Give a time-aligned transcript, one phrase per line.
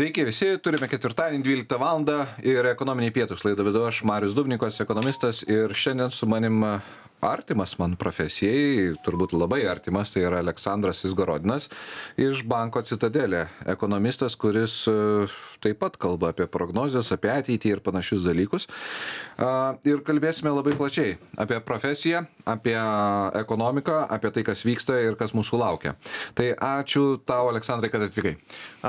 [0.00, 2.06] Sveiki visi, turime ketvirtadienį 12 val.
[2.40, 6.64] ir ekonominiai pietus laidą vedu aš, Marius Dubnikas, ekonomistas ir šiandien su manim
[7.24, 11.68] artimas man profesijai, turbūt labai artimas, tai yra Aleksandras Isgorodinas
[12.20, 15.28] iš banko Citadelė, ekonomistas, kuris e,
[15.60, 18.66] taip pat kalba apie prognozes, apie ateitį ir panašius dalykus.
[19.88, 22.76] Ir kalbėsime labai plačiai apie profesiją, apie
[23.40, 25.94] ekonomiką, apie tai, kas vyksta ir kas mūsų laukia.
[26.36, 28.34] Tai ačiū tau, Aleksandrai, kad atvykai.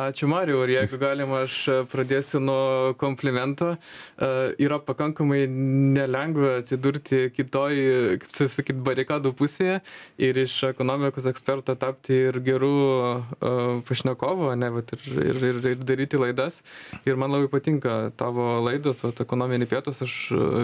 [0.01, 3.73] Ačiū, Mariu, ir jeigu galima, aš pradėsiu nuo komplimento.
[3.75, 4.31] E,
[4.63, 9.79] yra pakankamai nelengva atsidurti kitoj kaip čia sakyt barikadų pusėje
[10.21, 15.85] ir iš ekonomikos eksperto tapti ir geru uh, pašnekovu, ne, vat, ir, ir, ir, ir
[15.87, 16.61] daryti laidas.
[17.07, 20.03] Ir man labai patinka tavo laidos, vat, ekonominiai pietus.
[20.05, 20.17] Aš,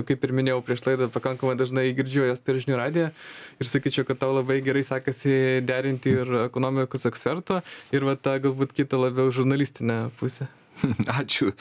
[0.09, 3.09] kaip ir minėjau prieš laidą, pakankamai dažnai girdžiu jas per žinių radiją
[3.57, 7.61] ir sakyčiau, kad tau labai gerai sekasi derinti ir ekonomikos eksperto
[7.95, 10.49] ir vat, tą galbūt kitą labiau žurnalistinę pusę.
[11.19, 11.53] Ačiū,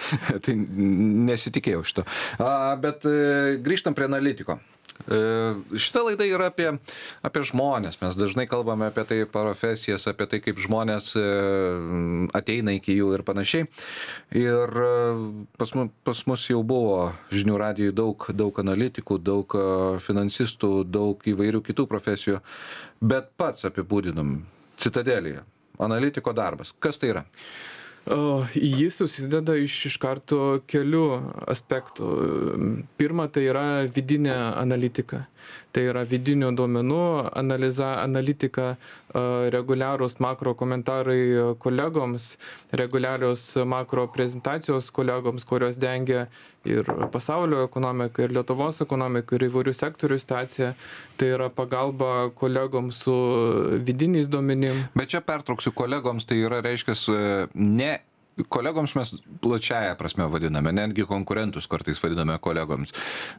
[0.45, 2.07] tai nesitikėjau šito.
[2.83, 4.59] Bet e, grįžtam prie analitiko.
[4.97, 5.19] E,
[5.77, 6.71] šita laida yra apie,
[7.27, 7.99] apie žmonės.
[8.01, 11.25] Mes dažnai kalbame apie tai profesijas, apie tai, kaip žmonės e,
[12.37, 13.69] ateina iki jų ir panašiai.
[14.37, 14.81] Ir
[15.61, 19.59] pas, mus, pas mus jau buvo žinių radijų daug, daug analitikų, daug
[20.07, 22.43] finansistų, daug įvairių kitų profesijų.
[23.05, 24.39] Bet pats apibūdinam
[24.81, 25.45] citadelėje.
[25.83, 26.71] Analitiko darbas.
[26.81, 27.27] Kas tai yra?
[28.07, 31.07] Jis susideda iš iš karto kelių
[31.51, 32.11] aspektų.
[33.01, 35.25] Pirma, tai yra vidinė analitika
[35.77, 37.01] tai yra vidinių duomenų
[37.37, 38.75] analiza analitika
[39.53, 42.33] reguliarūs makro komentarai kolegoms
[42.81, 46.27] reguliarios makro prezentacijos kolegoms kurios dengia
[46.69, 50.73] ir pasaulio ekonomiką ir lietuvos ekonomiką ir įvairių sektorių situaciją.
[51.17, 53.15] Tai yra pagalba kolegoms su
[53.87, 54.85] vidiniais duomenim.
[54.99, 55.73] Bet čia pertrauksiu.
[55.77, 57.07] Kolegoms tai yra reiškias
[57.55, 57.95] ne
[58.53, 62.93] kolegoms mes plačiąja prasme vadiname, netgi konkurentus kartais vadiname kolegoms,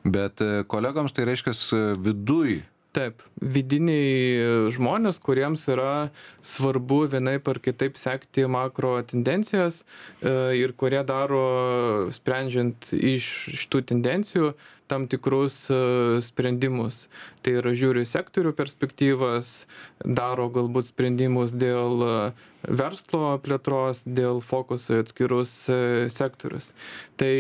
[0.04, 1.54] bet e, kolegoms tai reiškia
[2.02, 2.64] viduj
[2.98, 6.10] Taip, vidiniai žmonės, kuriems yra
[6.42, 11.44] svarbu vienaip ar kitaip sekti makro tendencijas e, ir kurie daro,
[12.16, 14.50] sprendžiant iš šitų tendencijų,
[14.90, 15.78] tam tikrus e,
[16.26, 17.04] sprendimus.
[17.46, 19.68] Tai yra žiūri sektorių perspektyvas,
[20.02, 22.02] daro galbūt sprendimus dėl
[22.68, 25.80] verslo plėtros, dėl fokusų į atskirus e,
[26.14, 26.72] sektorius.
[27.20, 27.34] Tai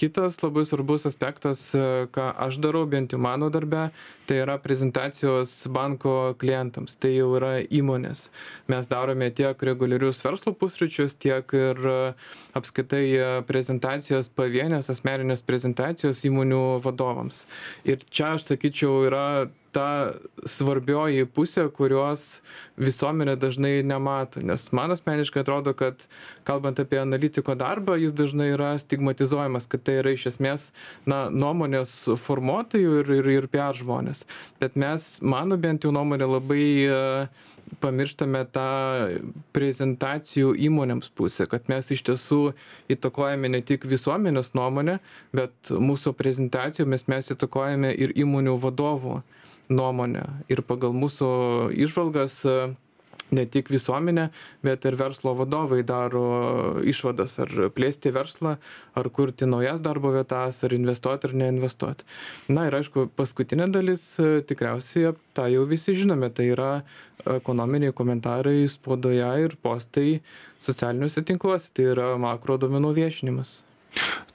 [0.00, 1.68] kitas labai svarbus aspektas,
[2.14, 3.90] ką aš darau, bent jau mano darbe,
[4.28, 6.96] tai yra prezentacijos banko klientams.
[6.98, 8.28] Tai jau yra įmonės.
[8.72, 11.82] Mes darome tiek reguliarius verslo pusryčius, tiek ir
[12.56, 13.04] apskaitai
[13.48, 17.44] prezentacijos pavienės, asmeninės prezentacijos įmonių vadovams.
[17.84, 19.26] Ir čia aš sakyčiau yra
[19.74, 19.88] ta
[20.48, 22.40] svarbioji pusė, kurios
[22.80, 24.42] visuomenė dažnai nemato.
[24.44, 26.06] Nes man asmeniškai atrodo, kad
[26.48, 30.68] kalbant apie analitiko darbą, jis dažnai yra stigmatizuojamas, kad tai yra iš esmės
[31.10, 34.24] na, nuomonės formuotojų ir, ir, ir PR žmonės.
[34.62, 38.68] Bet mes, mano bent jau nuomonė, labai uh, pamirštame tą
[39.56, 42.40] prezentacijų įmonėms pusę, kad mes iš tiesų
[42.92, 44.98] įtakojame ne tik visuomenės nuomonę,
[45.36, 49.22] bet mūsų prezentacijomis mes įtakojame ir įmonių vadovų
[49.72, 50.24] nuomonę.
[50.52, 51.28] Ir pagal mūsų
[51.86, 52.42] išvalgas
[53.34, 54.28] ne tik visuomenė,
[54.64, 56.24] bet ir verslo vadovai daro
[56.86, 58.56] išvadas, ar plėsti verslą,
[58.98, 62.06] ar kurti naujas darbo vietas, ar investuoti ar neinvestuoti.
[62.54, 66.72] Na ir aišku, paskutinė dalis e, tikriausiai tą jau visi žinome, tai yra
[67.38, 70.18] ekonominiai komentarai spaudoje ir postai
[70.62, 73.62] socialiniuose tinkluose, tai yra makro domenų viešinimas.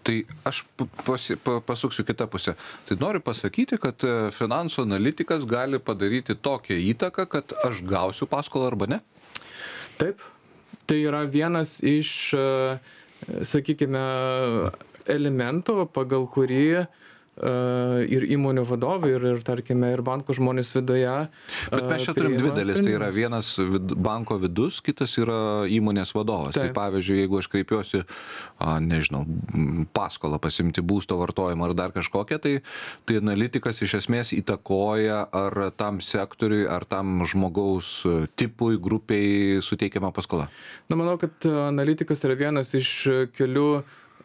[0.09, 0.15] Tai
[0.49, 0.63] aš
[1.05, 2.55] pasi, pa, pasuksiu kitą pusę.
[2.89, 8.71] Tai noriu pasakyti, kad e, finansų analitikas gali padaryti tokią įtaką, kad aš gausiu paskolą
[8.71, 8.99] arba ne?
[10.01, 10.23] Taip.
[10.89, 12.79] Tai yra vienas iš, e,
[13.45, 14.01] sakykime,
[15.13, 16.89] elementų, pagal kurį uh,
[17.39, 21.13] ir įmonių vadovai, ir, ir tarkime, ir bankų žmonės viduje.
[21.71, 22.81] Bet mes čia turim dvi dalis.
[22.83, 26.55] Tai yra vienas vid, banko vidus, kitas yra įmonės vadovas.
[26.55, 26.73] Tai Taip.
[26.73, 28.03] Tai pavyzdžiui, jeigu aš kreipiuosi,
[28.59, 29.23] a, nežinau,
[29.95, 32.55] paskolą pasimti būsto vartojimą ar dar kažkokią, tai,
[33.07, 38.01] tai analitikas iš esmės įtakoja ar tam sektoriui, ar tam žmogaus
[38.39, 40.49] tipui, grupiai suteikiama paskola.
[40.91, 42.93] Na, manau, kad analitikas yra vienas iš
[43.37, 43.69] kelių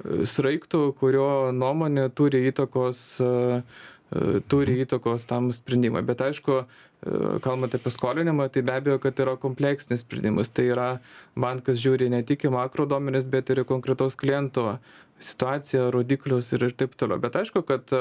[0.03, 3.63] sraigtų, kurio nuomonė turi įtakos, e,
[4.11, 6.03] e, turi įtakos tam sprendimui.
[6.07, 10.51] Bet aišku, e, kalbant apie skolinimą, tai be abejo, kad yra kompleksinis sprendimas.
[10.51, 10.89] Tai yra
[11.37, 14.79] bankas žiūri ne tik į makro duomenis, bet ir į konkretaus kliento
[15.23, 17.21] situaciją, rodiklius ir, ir taip toliau.
[17.23, 17.93] Bet aišku, kad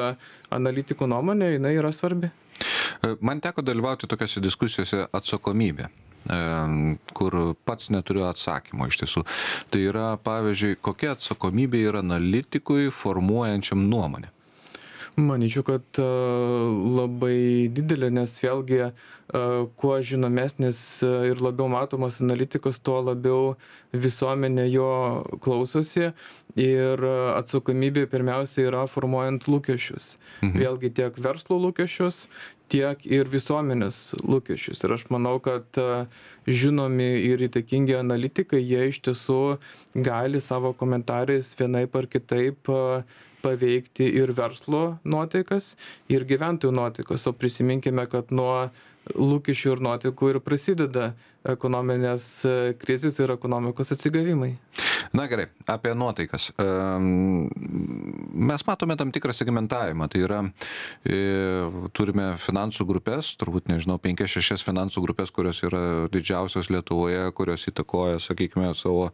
[0.51, 2.31] analitikų nuomonė jinai yra svarbi.
[3.21, 5.89] Man teko dalyvauti tokiuose diskusijose atsakomybė.
[7.13, 9.25] Kur pats neturiu atsakymo iš tiesų.
[9.71, 14.32] Tai yra, pavyzdžiui, kokia atsakomybė yra analitikui formuojančiam nuomonę?
[15.13, 16.05] Manyčiau, kad e,
[16.97, 18.91] labai didelė, nes vėlgi e,
[19.77, 20.79] kuo žinomesnis
[21.29, 23.51] ir labiau matomas analitikas, tuo labiau
[23.93, 24.87] visuomenė jo
[25.43, 26.09] klausosi
[26.57, 27.05] ir
[27.37, 30.15] atsakomybė pirmiausia yra formuojant lūkesčius.
[30.41, 30.63] Mhm.
[30.63, 32.23] Vėlgi tiek verslo lūkesčius,
[32.73, 34.81] tiek ir visuomenės lūkesčius.
[34.85, 36.07] Ir aš manau, kad e,
[36.49, 39.41] žinomi ir įtakingi analitikai, jie iš tiesų
[39.93, 42.73] gali savo komentarais vienaip ar kitaip
[43.43, 45.73] paveikti ir verslo nuotaikas
[46.11, 48.69] ir gyventojų nuotaikas o prisiminkime kad nuo
[49.13, 51.11] lūkesčių ir nuotaikų ir prasideda
[51.53, 54.53] ekonominės e, krizės ir ekonomikos atsigavimai.
[55.13, 56.47] Na gerai, apie nuotaikas.
[58.33, 60.07] Mes matome tam tikrą segmentavimą.
[60.09, 60.39] Tai yra,
[61.05, 61.19] e,
[61.93, 68.73] turime finansų grupės, turbūt nežinau, 5-6 finansų grupės, kurios yra didžiausios Lietuvoje, kurios įtakoja, sakykime,
[68.73, 69.11] savo,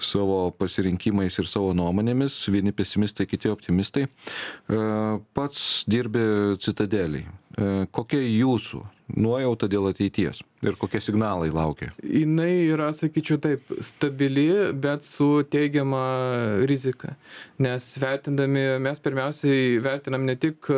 [0.00, 2.40] savo pasirinkimais ir savo nuomonėmis.
[2.48, 4.08] Vieni pesimistai, kiti optimistai.
[4.08, 4.82] E,
[5.36, 7.28] pats dirbi citadeliai.
[7.94, 8.80] Kokia jūsų
[9.14, 11.92] nuojauta dėl ateities ir kokie signalai laukia?
[12.02, 16.00] Jinai yra, sakyčiau, taip, stabili, bet su teigiama
[16.66, 17.14] rizika.
[17.62, 20.70] Nes vertindami, mes pirmiausiai vertinam ne tik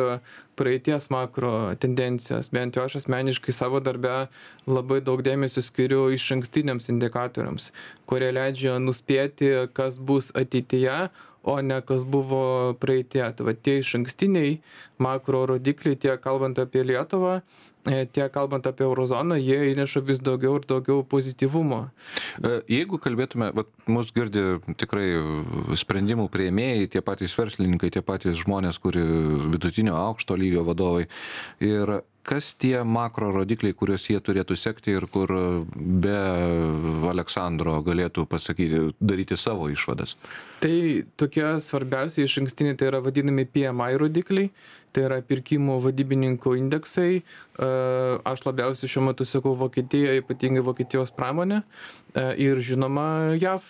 [0.57, 4.27] praeities makro tendencijas, bent jau aš asmeniškai savo darbę
[4.69, 7.71] labai daug dėmesio skiriu iš ankstiniams indikatoriams,
[8.09, 11.07] kurie leidžia nuspėti, kas bus ateityje,
[11.47, 13.23] o ne kas buvo praeitie.
[13.37, 14.57] Tai va tie iš ankstiniai
[15.03, 17.39] makro rodikliai, tiek kalbant apie Lietuvą,
[17.87, 21.79] E, tiek kalbant apie eurozoną, jie įneša vis daugiau ir daugiau pozityvumo.
[22.43, 24.43] E, jeigu kalbėtume, vat, mus girdi
[24.81, 25.05] tikrai
[25.79, 29.05] sprendimų prieimėjai, tie patys verslininkai, tie patys žmonės, kuri
[29.53, 31.05] vidutinio aukšto lygio vadovai.
[31.63, 35.31] Ir kas tie makro rodikliai, kuriuos jie turėtų sekti ir kur
[35.75, 36.17] be
[37.11, 40.17] Aleksandro galėtų pasakyti, daryti savo išvadas?
[40.63, 40.75] Tai
[41.19, 44.51] tokie svarbiausi iš ankstiniai tai yra vadinami PMI rodikliai,
[44.95, 47.21] tai yra pirkimų vadybininkų indeksai.
[47.21, 47.69] E,
[48.31, 53.67] aš labiausiai šiuo metu sakau Vokietiją, ypatingai Vokietijos pramonę e, ir žinoma JAV,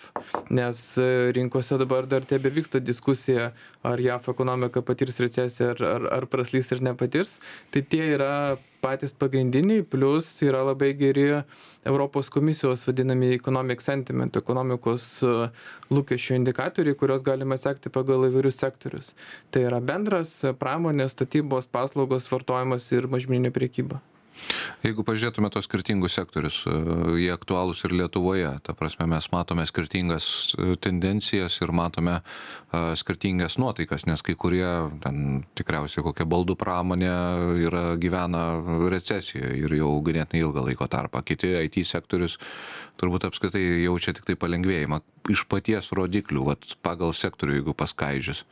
[0.54, 3.52] nes e, rinkose dabar dar tebe vyksta diskusija,
[3.86, 7.38] ar JAV ekonomika patirs recesiją, ar, ar, ar praslys ir nepatirs.
[7.74, 8.32] Tai tie yra
[8.84, 11.26] patys pagrindiniai, plus yra labai geri
[11.88, 15.32] Europos komisijos vadinami economic sentiment, ekonomikos e,
[15.94, 19.14] lūkesčių indikatoriai, kuriuos galime sekti pagal įvairius sektorius.
[19.50, 24.02] Tai yra bendras pramonės, statybos, paslaugos, vartojimas ir mažmeninė priekyba.
[24.84, 26.74] Jeigu pažiūrėtume tos skirtingus sektorius, e,
[27.22, 33.58] jie aktualūs ir Lietuvoje, ta prasme mes matome skirtingas e, tendencijas ir matome e, skirtingas
[33.60, 34.66] nuotaikas, nes kai kurie,
[35.02, 37.12] ten tikriausiai kokia baldų pramonė
[37.66, 38.44] yra gyvena
[38.92, 41.24] recesijoje ir jau ganėtinai ilgą laiko tarpą.
[41.26, 42.38] Kiti IT sektorius
[43.00, 45.02] turbūt apskritai jaučia tik tai palengvėjimą
[45.34, 48.44] iš paties rodiklių, vat, pagal sektorių, jeigu paskaidžius.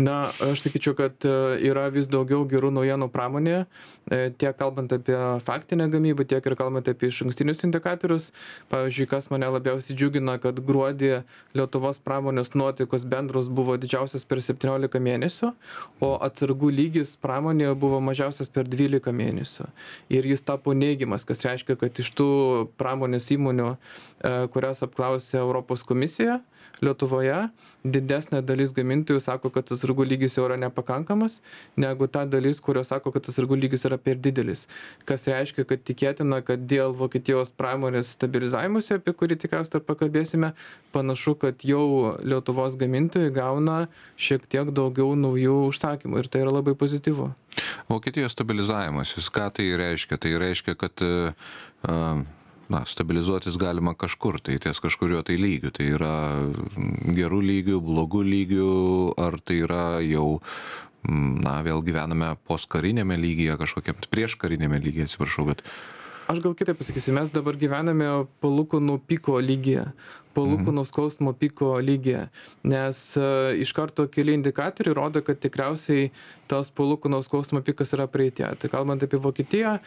[0.00, 1.32] Na, aš sakyčiau, kad e,
[1.68, 3.64] yra vis daugiau gerų naujienų pramonėje,
[4.08, 8.30] e, tiek kalbant apie faktinę gamybą, tiek ir kalbant apie iš ankstinius indikatorius.
[8.72, 11.12] Pavyzdžiui, kas mane labiausiai džiugina, kad gruodį
[11.58, 15.52] Lietuvos pramonės nuotaikos bendros buvo didžiausias per 17 mėnesių,
[16.00, 19.68] o atsargų lygis pramonėje buvo mažiausias per 12 mėnesių.
[20.12, 22.30] Ir jis tapo neigiamas, kas reiškia, kad iš tų
[22.80, 26.40] pramonės įmonių, e, kurias apklausė Europos komisija,
[26.80, 27.50] Lietuvoje
[27.84, 31.38] didesnė dalis gamintojų sako, kad atsargų lygis jau yra nepakankamas,
[31.80, 34.66] negu ta dalis, kurios sako, kad atsargų lygis yra per didelis.
[35.08, 40.52] Kas reiškia, kad tikėtina, kad dėl Vokietijos pramonės stabilizavimuose, apie kurį tikriausiai dar pakalbėsime,
[40.92, 43.86] panašu, kad jau Lietuvos gamintojai gauna
[44.20, 47.30] šiek tiek daugiau naujų užsakymų ir tai yra labai pozityvu.
[47.88, 50.20] Vokietijos stabilizavimasis, ką tai reiškia?
[50.20, 52.28] Tai reiškia, kad uh,
[52.70, 55.72] na stabilizuotis galima kažkur tai ties kažkuriuo tai lygiu.
[55.74, 56.14] Tai yra
[57.16, 58.70] geru lygiu blogu lygiu
[59.18, 60.40] ar tai yra jau
[61.08, 65.62] na vėl gyvename postkariniame lygyje kažkokiam prieškariniame lygyje atsiprašau bet
[66.30, 68.10] aš gal kitaip pasakysiu mes dabar gyvename
[68.44, 69.86] palūkanų piko lygyje
[70.36, 72.26] palūkanų skausmo piko lygyje.
[72.66, 73.30] Nes e,
[73.62, 76.10] iš karto keli indikatoriai rodo kad tikriausiai
[76.50, 79.82] tas palūkanų skausmo pikas yra praeityje tai kalbant apie vokietiją e,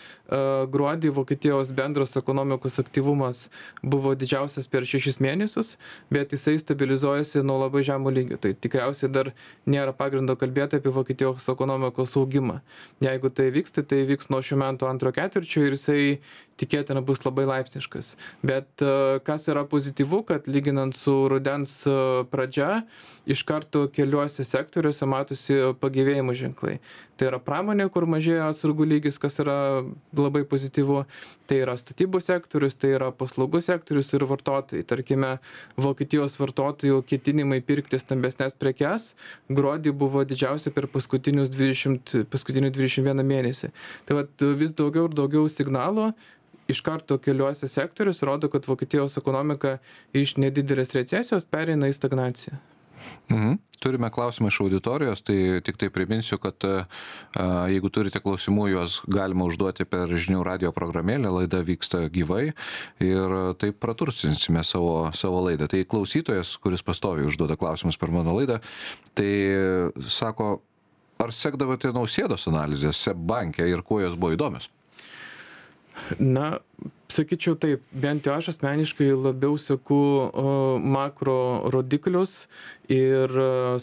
[0.74, 3.48] gruodį vokietijos bendras ekonomikos aktyvumas
[3.84, 5.76] buvo didžiausias per šešis mėnesius
[6.14, 8.40] bet jisai stabilizuojasi nuo labai žemo lygio.
[8.42, 9.34] Tai tikriausiai dar
[9.70, 12.60] nėra pagrindo kalbėti apie vokietijos ekonomikos augimą.
[13.04, 16.04] Jeigu tai vyks tai tai vyks nuo šių metų antro ketvirčio ir jisai
[16.60, 18.14] tikėtina bus labai laipsniškas.
[18.46, 18.84] Bet
[19.28, 21.76] kas yra pozityvu kad lyginant su rudens
[22.34, 22.84] pradžia
[23.30, 26.80] iš karto keliuose sektoriuose matosi pagyvėjimo ženklai.
[27.18, 29.58] Tai yra pramonė kur mažėja atsargų lygis kas yra
[30.18, 31.04] labai pozityvu
[31.48, 34.86] tai yra statybų sektorius tai yra paslaugų sektorius ir vartotojai.
[34.88, 35.36] Tarkime
[35.80, 39.12] vokietijos vartotojų ketinimai pirkti stambesnes prekes
[39.52, 43.74] gruodį buvo didžiausi per paskutinius dvidešimt paskutinį dvidešim vieną mėnesį.
[44.08, 46.12] Tai vat vis daugiau ir daugiau signalų
[46.72, 49.78] iš karto keliuose sektoriuose rodo kad vokietijos ekonomika
[50.16, 52.73] iš nedidelės recesijos pereina į stagnaciją
[53.32, 53.60] Mhm.
[53.84, 56.86] Turime klausimą iš auditorijos, tai tik tai priminsiu, kad a,
[57.68, 62.54] jeigu turite klausimų, juos galima užduoti per žinių radio programėlę, laida vyksta gyvai
[63.04, 65.68] ir taip pratursinsime savo, savo laidą.
[65.68, 68.62] Tai klausytojas, kuris pastoviai užduoda klausimus per mano laidą,
[69.20, 69.34] tai
[70.08, 70.62] sako,
[71.20, 74.70] ar sekdavote nausėdos analizės SEB bankė ir kuo jos buvo įdomios?
[76.20, 76.60] Na,
[77.14, 80.00] sakyčiau taip, bent jau aš asmeniškai labiau seku
[80.82, 82.48] makro rodiklius
[82.92, 83.34] ir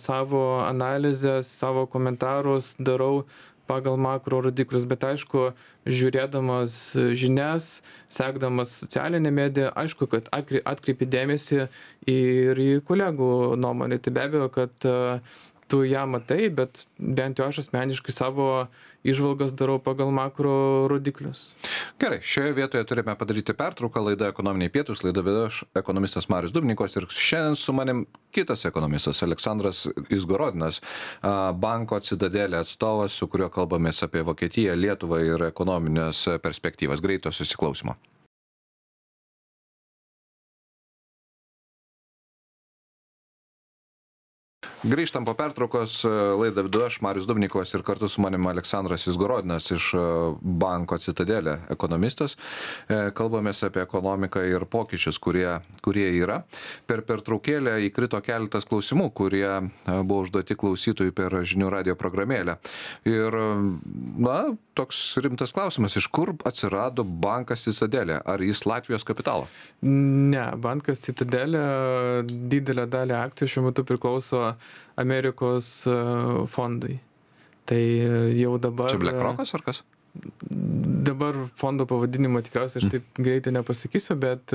[0.01, 3.25] savo analizės, savo komentarus darau
[3.71, 5.53] pagal makro rodiklius, bet aišku,
[5.87, 6.75] žiūrėdamas
[7.19, 7.69] žinias,
[8.11, 11.61] sekdamas socialinę mediją, aišku, kad atkreipi dėmesį
[12.11, 13.31] ir į kolegų
[13.63, 14.01] nuomonę.
[14.03, 14.91] Tai be abejo, kad
[15.71, 18.47] tu ją matai, bet bent jau aš asmeniškai savo
[19.07, 20.53] išvalgas darau pagal makro
[20.91, 21.55] rodiklius.
[22.03, 26.99] Gerai, šioje vietoje turime padaryti pertrauką, laida ekonominiai pietus, laida vedu aš, ekonomistas Marius Dubnikos
[26.99, 30.83] ir šiandien su manim kitas ekonomistas Aleksandras Izgorodinas,
[31.63, 37.01] banko citadelė atstovas, su kuriuo kalbamės apie Vokietiją, Lietuvą ir ekonominės perspektyvas.
[37.01, 37.97] Greito susiklausimo.
[44.81, 45.99] Grįžtam po pertraukos,
[46.41, 49.91] laidą vidu aš, Marius Dubnikovas ir kartu su manim Aleksandras Izgorodinas iš
[50.41, 52.39] banko Citadelė ekonomistas.
[52.89, 56.39] Kalbamės apie ekonomiką ir pokyčius, kurie, kurie yra.
[56.89, 59.45] Per pertraukėlę įkrito keletas klausimų, kurie
[59.85, 62.57] buvo užduoti klausytojų per žinių radio programėlę.
[63.05, 63.37] Ir,
[64.17, 64.39] na,
[64.81, 68.23] toks rimtas klausimas, iš kur atsirado bankas Citadelė?
[68.25, 69.45] Ar jis Latvijos kapitalo?
[69.85, 74.55] Ne, bankas Citadelė didelę dalį akcijų šiuo metu priklauso
[75.01, 75.97] Amerikos e,
[76.51, 76.99] fondai.
[77.71, 77.81] Tai
[78.35, 78.91] jau dabar.
[78.91, 79.83] Čia BlackRockas ar kas?
[81.07, 84.51] Dabar fondo pavadinimą tikriausiai aš taip greitai nepasakysiu, bet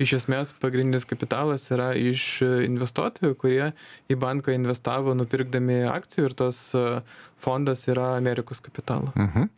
[0.00, 3.66] iš esmės pagrindinis kapitalas yra iš investuotojų, kurie
[4.08, 6.62] į banką investavo nupirkdami akcijų ir tas
[7.44, 9.12] fondas yra Amerikos kapitalo.
[9.14, 9.48] Uh -huh.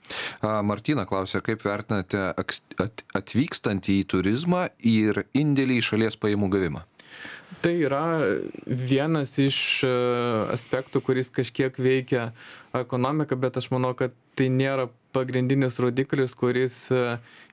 [0.43, 2.35] uh, Martina klausė, kaip vertinate
[3.15, 6.85] atvykstantį į turizmą ir indėlį į šalies pajamų gavimą?
[7.61, 8.05] Tai yra
[8.65, 9.59] vienas iš
[10.55, 12.31] aspektų, kuris kažkiek veikia
[12.77, 16.77] ekonomiką, bet aš manau, kad tai nėra pagrindinis rodiklis, kuris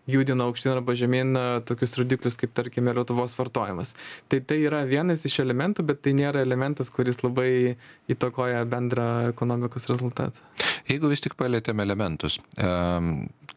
[0.08, 1.36] judina aukštyn arba žemyn
[1.68, 3.94] tokius rodiklius kaip tarkime Lietuvos vartojimas.
[4.32, 7.76] Tai tai yra vienas iš elementų, bet tai nėra elementas, kuris labai
[8.12, 10.44] įtakoja bendrą ekonomikos rezultatą.
[10.88, 12.40] Jeigu vis tik palėtėme elementus,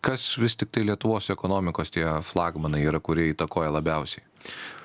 [0.00, 4.26] kas vis tik tai Lietuvos ekonomikos tie flagmanai yra, kurie įtakoja labiausiai?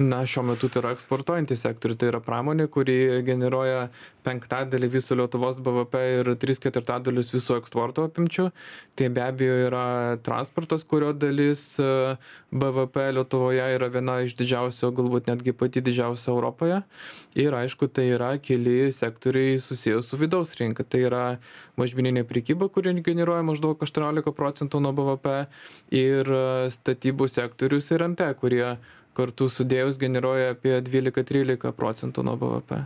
[0.03, 2.95] Na, šiuo metu tai yra eksportuojantys sektoriai, tai yra pramonė, kuri
[3.27, 3.85] generuoja
[4.27, 8.49] penktadalį viso Lietuvos BVP ir tris ketvirtadalius visų eksporto apimčių.
[8.99, 9.85] Tai be abejo yra
[10.25, 11.54] transportas, kurio dalis
[12.51, 16.81] BVP Lietuvoje yra viena iš didžiausių, galbūt netgi pati didžiausia Europoje.
[17.39, 20.83] Ir aišku, tai yra keli sektoriai susijęs su vidaus rinka.
[20.83, 21.23] Tai yra
[21.79, 25.37] mažmeninė prekyba, kuri generuoja maždaug 18 procentų nuo BVP
[25.95, 26.35] ir
[26.75, 28.75] statybų sektorius ir NT, kurie
[29.15, 32.83] kartu sudėjus generuoja apie 12-13 procentų nuo BVP.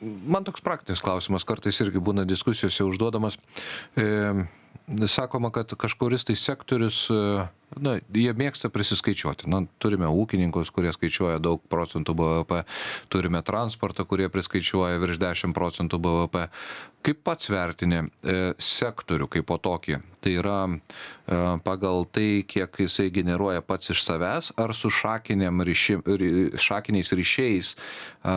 [0.00, 3.38] Man toks praktinis klausimas kartais irgi būna diskusijose užduodamas.
[3.98, 4.06] E,
[5.06, 7.08] sakoma, kad kažkuris tai sektorius
[7.78, 9.48] na, jie mėgsta prisiskaičiuoti.
[9.50, 12.64] Na, turime ūkininkus, kurie skaičiuoja daug procentų BVP,
[13.12, 16.48] turime transportą, kurie priskaičiuoja virš 10 procentų BVP.
[17.00, 20.02] Kaip pats vertini e, sektorių kaip po tokį?
[20.20, 20.78] Tai yra e,
[21.64, 25.96] pagal tai, kiek jisai generuoja pats iš savęs, ar su ryši,
[26.60, 28.34] šakiniais ryšiais e,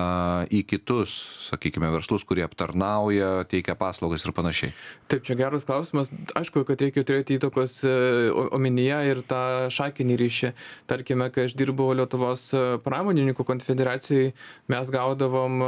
[0.48, 1.18] į kitus,
[1.50, 4.72] sakykime, verslus, kurie aptarnauja, teikia paslaugas ir panašiai?
[5.12, 6.14] Taip, čia geras klausimas.
[6.32, 9.42] Aišku, kad reikia turėti įtakos e, omenyje ir tą
[9.74, 10.52] šakinį ryšį.
[10.90, 12.50] Tarkime, kai aš dirbau Lietuvos
[12.86, 14.34] pramonininkų konfederacijai,
[14.72, 15.64] mes gaudavom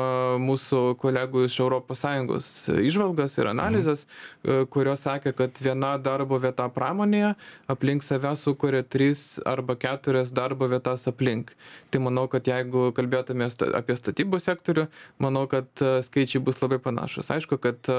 [0.45, 2.49] mūsų kolegų iš ES
[2.85, 4.05] išvalgas ir analizės,
[4.43, 4.67] mhm.
[4.73, 7.33] kurios sakė, kad viena darbo vieta pramonėje
[7.71, 11.53] aplink save sukuria tris arba keturias darbo vietas aplink.
[11.91, 13.47] Tai manau, kad jeigu kalbėtume
[13.77, 14.87] apie statybų sektorių,
[15.23, 15.69] manau, kad
[16.05, 17.31] skaičiai bus labai panašus.
[17.33, 17.89] Aišku, kad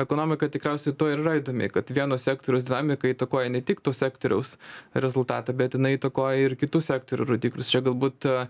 [0.00, 4.56] ekonomika tikriausiai to ir yra įdomi, kad vieno sektoriaus dinamika įtakoja ne tik to sektoriaus
[5.04, 7.70] rezultatą, bet jinai įtakoja ir kitų sektorių rodiklius.
[7.72, 8.46] Čia galbūt, e,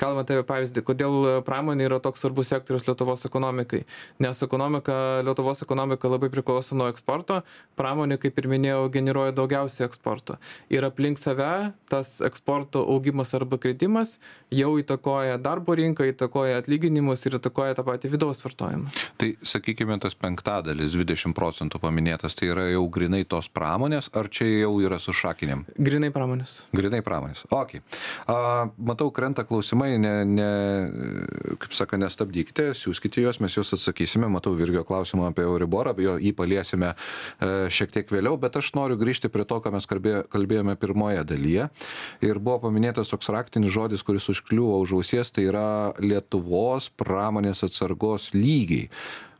[0.00, 3.84] kalbant apie pavyzdį, kodėl pramonė yra toks svarbus sektorius Lietuvos ekonomikai.
[4.22, 7.42] Nes ekonomika, Lietuvos ekonomika labai priklauso nuo eksporto,
[7.78, 10.38] pramonė, kaip ir minėjau, generuoja daugiausiai eksporto.
[10.72, 14.18] Ir aplink save tas eksporto augimas arba kritimas
[14.52, 18.92] jau įtakoja darbo rinką, įtakoja atlyginimus ir įtakoja tą patį vidaus vartojimą.
[19.20, 24.48] Tai sakykime, tas penktadalis, 20 procentų paminėtas, tai yra jau grinai tos pramonės, ar čia
[24.64, 25.66] jau yra su šakinėm?
[25.92, 26.54] Grinai pramonės.
[26.72, 27.44] Grinai pramonės.
[27.52, 27.76] Ok.
[28.30, 28.36] A,
[28.80, 30.48] matau, krenta klausimai, ne, ne,
[31.60, 34.30] kaip saka, nestabdykite, siūskite juos, mes juos atsakysime.
[34.32, 38.96] Matau Virgio klausimą apie Euriborą, jo jį paliesime e, šiek tiek vėliau, bet aš noriu
[39.00, 41.68] grįžti prie to, ką mes kalbėjome pirmoje dalyje.
[42.24, 45.66] Ir buvo paminėtas toks raktinis žodis, kuris užkliuvo už ausies, tai yra
[46.00, 48.88] Lietuvos pramonės atsargos lygiai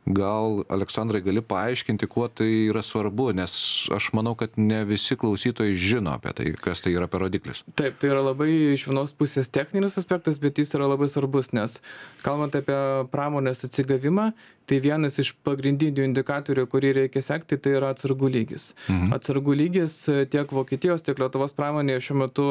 [0.05, 3.53] gal aleksandrai gali paaiškinti kuo tai yra svarbu nes
[3.95, 7.63] aš manau kad ne visi klausytojai žino apie tai kas tai yra per rodiklis.
[7.79, 11.79] Taip tai yra labai iš vienos pusės techninis aspektas bet jis yra labai svarbus nes
[12.25, 12.79] kalbant apie
[13.15, 14.33] pramonės atsigavimą
[14.67, 18.71] tai vienas iš pagrindinių indikatorių kurį reikia sekti tai yra atsargų lygis.
[18.87, 19.13] Mhm.
[19.15, 19.97] atsargų lygis
[20.31, 22.47] tiek vokietijos tiek lietuvos pramonėje šiuo metu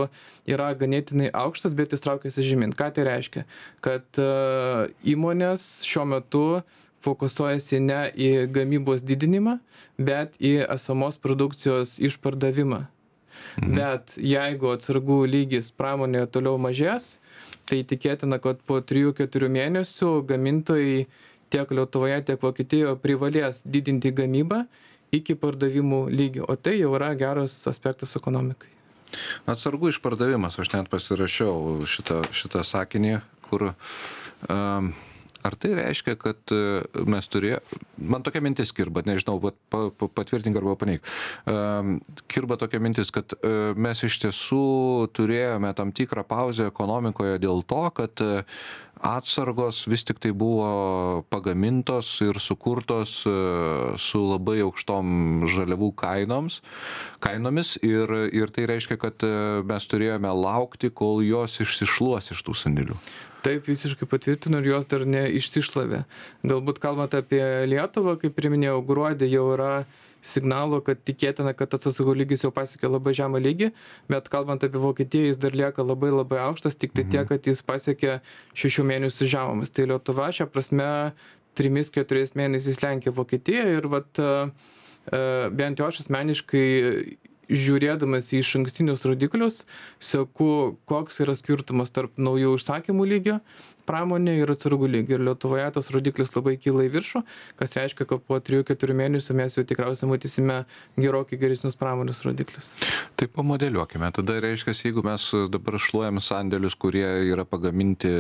[0.49, 2.73] yra ganėtinai aukštas bet jis traukiasi žemyn.
[2.77, 3.45] Ką tai reiškia?
[3.85, 4.29] Kad e,
[5.15, 6.45] įmonės šiuo metu
[7.03, 9.59] fokusuojasi ne į gamybos didinimą,
[9.99, 12.85] bet į esamos produkcijos išpardavimą.
[13.59, 13.75] Mhm.
[13.77, 17.17] Bet jeigu atsargų lygis pramonėje toliau mažės,
[17.69, 21.07] tai tikėtina, kad po 3-4 mėnesių gamintojai
[21.53, 24.65] tiek Lietuvoje, tiek Vokietijoje privalės didinti gamybą
[25.13, 28.71] iki pardavimų lygio, o tai jau yra geras aspektas ekonomikai.
[29.45, 34.93] Atsargų išpardavimas, aš net pasirašiau šitą, šitą sakinį, kur um,
[35.43, 37.57] ar tai reiškia kad e, mes turė
[37.99, 41.07] man tokia mintis kirba nežinau vat pa pa patvirtink arba paneik.
[42.33, 44.63] Kirba tokia mintis kad e, mes iš tiesų
[45.17, 48.45] turėjome tam tikrą pauzę ekonomikoje dėl to kad e,
[49.03, 56.61] atsargos vis tiktai buvo pagamintos ir sukurtos su labai aukštom žaliavų kainoms
[57.25, 59.27] kainomis ir ir tai reiškia kad
[59.67, 62.99] mes turėjome laukti kol jos išsišluos iš tų sandėlių.
[63.43, 66.05] Taip visiškai patvirtinu ir jos dar neišsišlavė.
[66.47, 69.73] Galbūt kalbant apie lietuvą kaip ir minėjau gruodį jau yra
[70.23, 73.73] signalų kad tikėtina kad atsargų lygis jau pasiekė labai žemą lygį
[74.13, 77.31] bet kalbant apie vokietiją jis dar lieka labai labai aukštas tiktai tiek mhm.
[77.33, 78.19] kad jis pasiekė
[78.59, 80.89] šešių mėnesių žemumas tai lietuva šia prasme
[81.59, 84.31] trimis keturiais mėnesiais lenkia vokietiją ir vat e,
[85.13, 85.21] e,
[85.59, 86.67] bent jau aš asmeniškai
[87.51, 89.63] žiūrėdamas į išankstinius rodiklius
[90.03, 93.39] seku koks yra skirtumas tarp naujų užsakymų lygio
[93.89, 95.17] pramonėj ir atsargų lygio.
[95.19, 97.23] Ir lietuvoje tas rodiklis labai kyla į viršų
[97.59, 100.59] kas reiškia kad po trijų keturių mėnesių mes jau tikriausiai matysime
[100.95, 102.77] gerokai geresnius pramonės rodiklius.
[103.19, 104.13] Tai pamodeliuokime.
[104.15, 108.13] Tada reiškias jeigu mes dabar šluojam sandėlius kurie yra pagaminti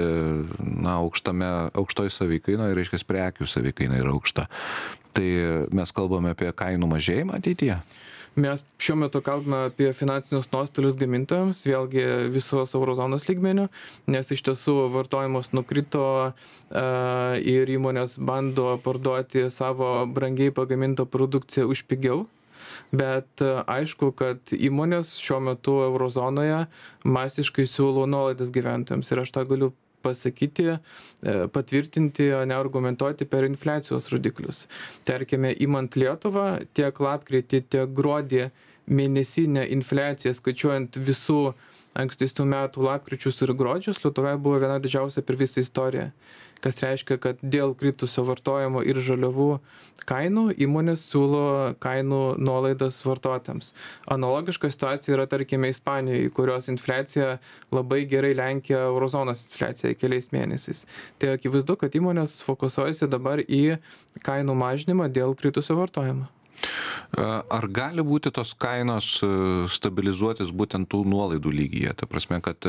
[0.58, 4.48] na aukštame aukštoj savikainoj reiškias prekių savikaina yra aukšta
[5.12, 5.28] tai
[5.74, 7.78] mes kalbame apie kainų mažėjimą ateityje
[8.36, 13.68] mes šiuo metu kalbame apie finansinius nuostolius gamintojams vėlgi visos euro zonos lygmeniu
[14.10, 16.32] nes iš tiesų vartojimas nukrito a,
[17.38, 22.24] ir įmonės bando parduoti savo brangiai pagamintą produkciją už pigiau.
[22.92, 26.66] Bet aišku kad įmonės šiuo metu euro zonoje
[27.04, 33.46] masiškai siūlo nuolaidas gyventojams ir aš tą galiu pasakyti, e, patvirtinti, o ne argumentuoti per
[33.48, 34.66] infliacijos rodiklius.
[35.08, 38.50] Tarkime, įmant Lietuvą, tiek lapkritį, tiek gruodį
[38.86, 41.40] mėnesinę infliaciją skaičiuojant visų
[41.98, 46.10] ankstesnių metų lapkričius ir gruodžius Lietuvoje buvo viena didžiausia per visą istoriją
[46.62, 49.48] kas reiškia kad dėl kritusio vartojimo ir žaliavų
[50.08, 51.44] kainų įmonės siūlo
[51.82, 53.72] kainų nuolaidas vartotojams.
[54.12, 57.36] Analogiška situacija yra tarkime ispanijoj kurios infliacija
[57.74, 60.84] labai gerai lenkia euro zonos infliaciją keliais mėnesiais.
[61.18, 63.78] Tai akivaizdu kad įmonės fokusuojasi dabar į
[64.26, 66.30] kainų mažinimą dėl kritusio vartojimo
[67.12, 69.18] Ar gali būti tos kainos
[69.74, 71.92] stabilizuotis būtent tų nuolaidų lygyje?
[72.00, 72.64] Ta prasme, kad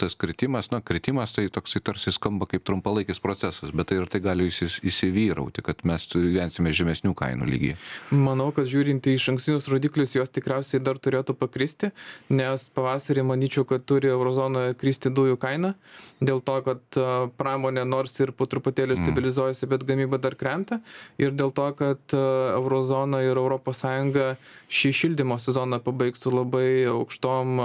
[0.00, 4.20] tas kritimas, na, kritimas tai toksai tarsi skamba kaip trumpalaikis procesas, bet tai ir tai
[4.24, 7.76] gali įsivyrauti, kad mes gyvensime žemesnių kainų lygyje.
[8.10, 11.92] Manau, kad žiūrint į iš ankstinius rodiklius, jos tikriausiai dar turėtų pakristi,
[12.32, 15.74] nes pavasarį manyčiau, kad turi eurozonoje kristi dujų kaina,
[16.18, 17.00] dėl to, kad
[17.38, 19.04] pramonė nors ir po truputėlį mm.
[19.04, 20.80] stabilizuojasi, bet gamyba dar krenta
[21.20, 24.34] ir dėl to, kad eurozona ir europos sąjunga
[24.72, 27.62] šį šildymo sezoną pabaigs su labai aukštom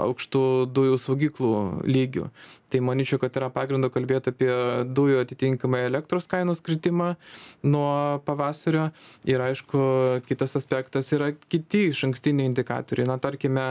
[0.00, 2.28] aukštų dujų saugyklų lygių.
[2.72, 4.50] Tai manyčiau kad yra pagrindo kalbėt apie
[4.88, 7.10] dujų atitinkamai elektros kainos kritimą
[7.66, 8.88] nuo pavasario.
[9.28, 9.82] Ir aišku
[10.24, 13.10] kitas aspektas yra kiti išankstiniai indikatoriai.
[13.10, 13.66] Na tarkime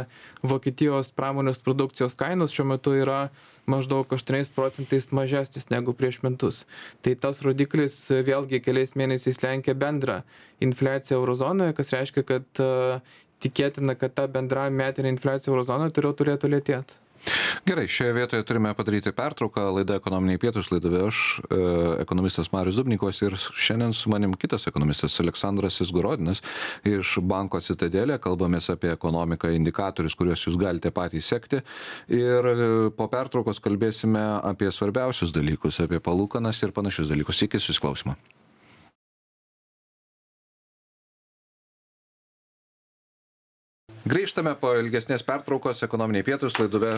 [0.45, 3.23] vokietijos pramonės produkcijos kainos šiuo metu yra
[3.69, 6.63] maždaug aštuoniais procentais mažesnis negu prieš metus.
[7.01, 10.21] Tai tas rodiklis vėlgi keliais mėnesiais lenkia bendrą
[10.61, 12.63] infliaciją euro zonoje kas reiškia kad
[13.43, 16.97] tikėtina kad ta bendra metinė infliacija euro zonoje toliau turėtų lėtėt
[17.65, 19.67] Gerai, šioje vietoje turime padaryti pertrauką.
[19.75, 21.59] Laida ekonominiai pietus, laida aš, e,
[22.01, 26.41] ekonomistas Marius Dubnikos ir šiandien su manim kitas ekonomistas Aleksandras Isgorodinas
[26.87, 28.17] iš banko Citadelė.
[28.21, 31.61] Kalbamės apie ekonomiką, indikatorius, kuriuos jūs galite patys sekti.
[32.09, 32.59] Ir e,
[32.97, 37.45] po pertraukos kalbėsime apie svarbiausius dalykus, apie palūkanas ir panašius dalykus.
[37.45, 38.17] Iki susiklausimo.
[44.01, 46.89] Grįžtame po ilgesnės pertraukos ekonominiai pietus laiduve,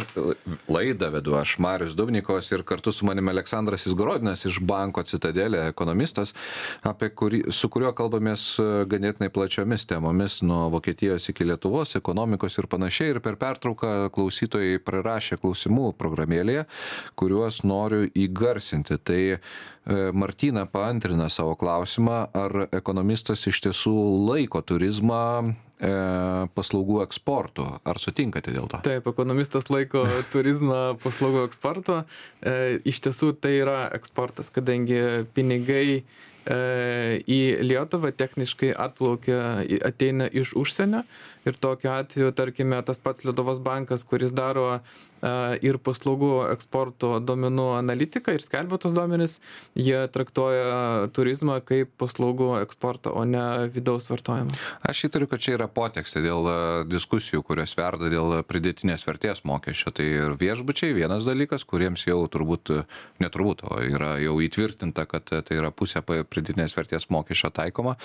[0.72, 6.32] laidą vedu aš Marius Dubnikos ir kartu su manimi Aleksandras Izgorodinas iš banko Citadelė ekonomistas,
[7.20, 13.12] kurį, su kuriuo kalbamės e, ganėtinai plačiomis temomis nuo Vokietijos iki Lietuvos, ekonomikos ir panašiai.
[13.12, 16.64] Ir per pertrauką klausytojai prirašė klausimų programėlėje,
[17.20, 19.02] kuriuos noriu įgarsinti.
[19.04, 19.38] Tai e,
[20.16, 23.98] Martina paantrina savo klausimą, ar ekonomistas iš tiesų
[24.32, 25.24] laiko turizmą
[26.56, 27.66] paslaugų eksportu.
[27.84, 28.82] Ar sutinkate dėl to?
[28.86, 32.02] Taip, ekonomistas laiko turizmą paslaugų eksportu.
[32.42, 35.02] E, iš tiesų tai yra eksportas, kadangi
[35.36, 41.04] pinigai E, į Lietuvą techniškai atplaukia, ateina iš užsienio
[41.46, 44.80] ir tokiu atveju, tarkime, tas pats Lietuvos bankas, kuris daro e,
[45.66, 49.40] ir paslaugų eksporto domenų analitiką ir skelbia tos duomenis,
[49.76, 54.56] jie traktuoja turizmą kaip paslaugų eksportą, o ne vidaus vartojimą.
[54.88, 56.58] Aš įtariu, kad čia yra potekstė dėl e,
[56.92, 59.94] diskusijų, kurios verda dėl pridėtinės vertės mokesčio.
[59.94, 62.72] Tai ir viešbučiai vienas dalykas, kuriems jau turbūt,
[63.24, 67.96] neturbūt, o yra jau įtvirtinta, kad tai yra pusė pridėtinės vertės mokesčio taikoma.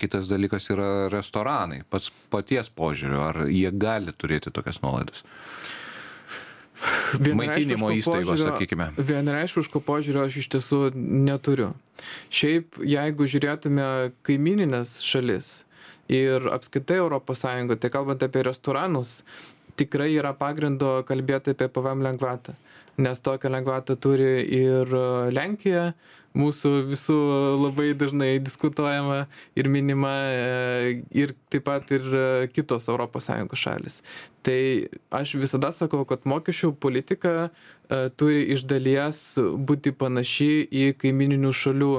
[0.00, 1.82] Kitas dalykas yra restoranai.
[1.92, 5.22] Pats paties požiūriu, ar jie gali turėti tokias nuolaidas?
[7.22, 8.88] Maitinimo įstaigos, požiūrio, sakykime.
[8.98, 11.72] Vienareiškiško požiūrio aš iš tiesų neturiu.
[12.34, 13.84] Šiaip, jeigu žiūrėtume
[14.26, 15.52] kaimininės šalis
[16.12, 17.44] ir apskaitai ES,
[17.80, 19.20] tai kalbant apie restoranus,
[19.80, 22.56] tikrai yra pagrindo kalbėti apie PVM lengvatą,
[23.02, 24.90] nes tokią lengvatą turi ir
[25.32, 25.92] Lenkija,
[26.36, 27.16] mūsų visų
[27.60, 29.26] labai dažnai diskutuojama
[29.58, 34.00] ir minima e, ir taip pat ir e, kitos ES šalis.
[34.42, 34.58] Tai
[35.12, 41.94] aš visada sakau, kad mokesčių politika e, turi iš dalies būti panaši į kaimininių šalių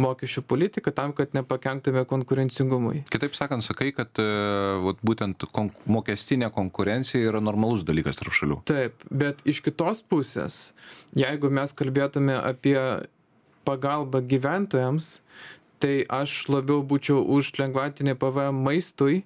[0.00, 3.02] mokesčių politiką tam, kad nepakenktume konkurencingumui.
[3.12, 4.20] Kitaip sakant, sakai, kad
[4.84, 8.60] vat, būtent kon mokestinė konkurencija yra normalus dalykas tarp šalių.
[8.68, 10.70] Taip, bet iš kitos pusės,
[11.16, 12.78] jeigu mes kalbėtume apie
[13.66, 15.16] pagalbą gyventojams,
[15.82, 19.24] tai aš labiau būčiau už lengvatinį PVM maistui,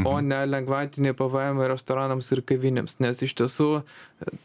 [0.00, 0.28] o mhm.
[0.30, 3.68] ne lengvatinį PVM restoranams ir kavinėms, nes iš tiesų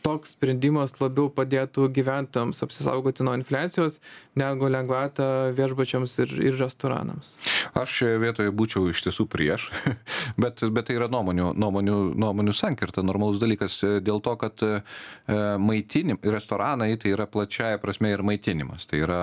[0.03, 3.99] toks sprendimas labiau padėtų gyventojams apsisaugoti nuo infliacijos,
[4.37, 7.35] negu lengvata viešbačiams ir, ir restoranams.
[7.77, 9.69] Aš šioje vietoje būčiau iš tiesų prieš,
[10.43, 14.73] bet, bet tai yra nuomonių, nuomonių, nuomonių sankirta, normalus dalykas dėl to, kad e,
[15.61, 18.87] maitinim, restoranai tai yra plačiaja prasme ir maitinimas.
[18.89, 19.21] Tai yra,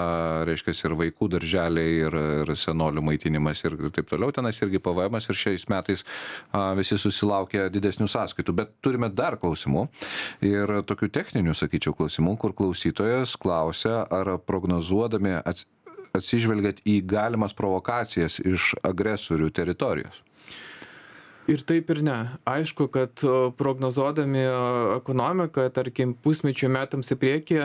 [0.49, 4.33] reiškia, ir vaikų darželiai, ir, ir senolių maitinimas ir taip toliau.
[4.35, 6.05] Tenas irgi PVM ir šiais metais
[6.79, 8.57] visi susilaukė didesnių sąskaitų.
[8.57, 9.87] Bet turime dar klausimų
[10.45, 15.39] ir tokių techninių, sakyčiau, klausimų, kur klausytojas klausia, ar prognozuodami
[16.15, 20.23] atsižvelgiat į galimas provokacijas iš agresorių teritorijos.
[21.45, 22.17] Ir taip ir ne.
[22.49, 23.21] Aišku, kad
[23.59, 24.47] prognozuodami
[24.95, 27.59] ekonomiką, tarkim, pusmečių metams į priekį,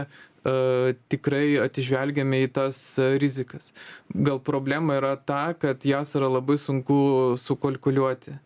[1.12, 2.78] tikrai atižvelgiame į tas
[3.21, 3.71] rizikas.
[4.13, 6.99] Gal problema yra ta, kad jas yra labai sunku
[7.41, 8.38] sukalkuliuoti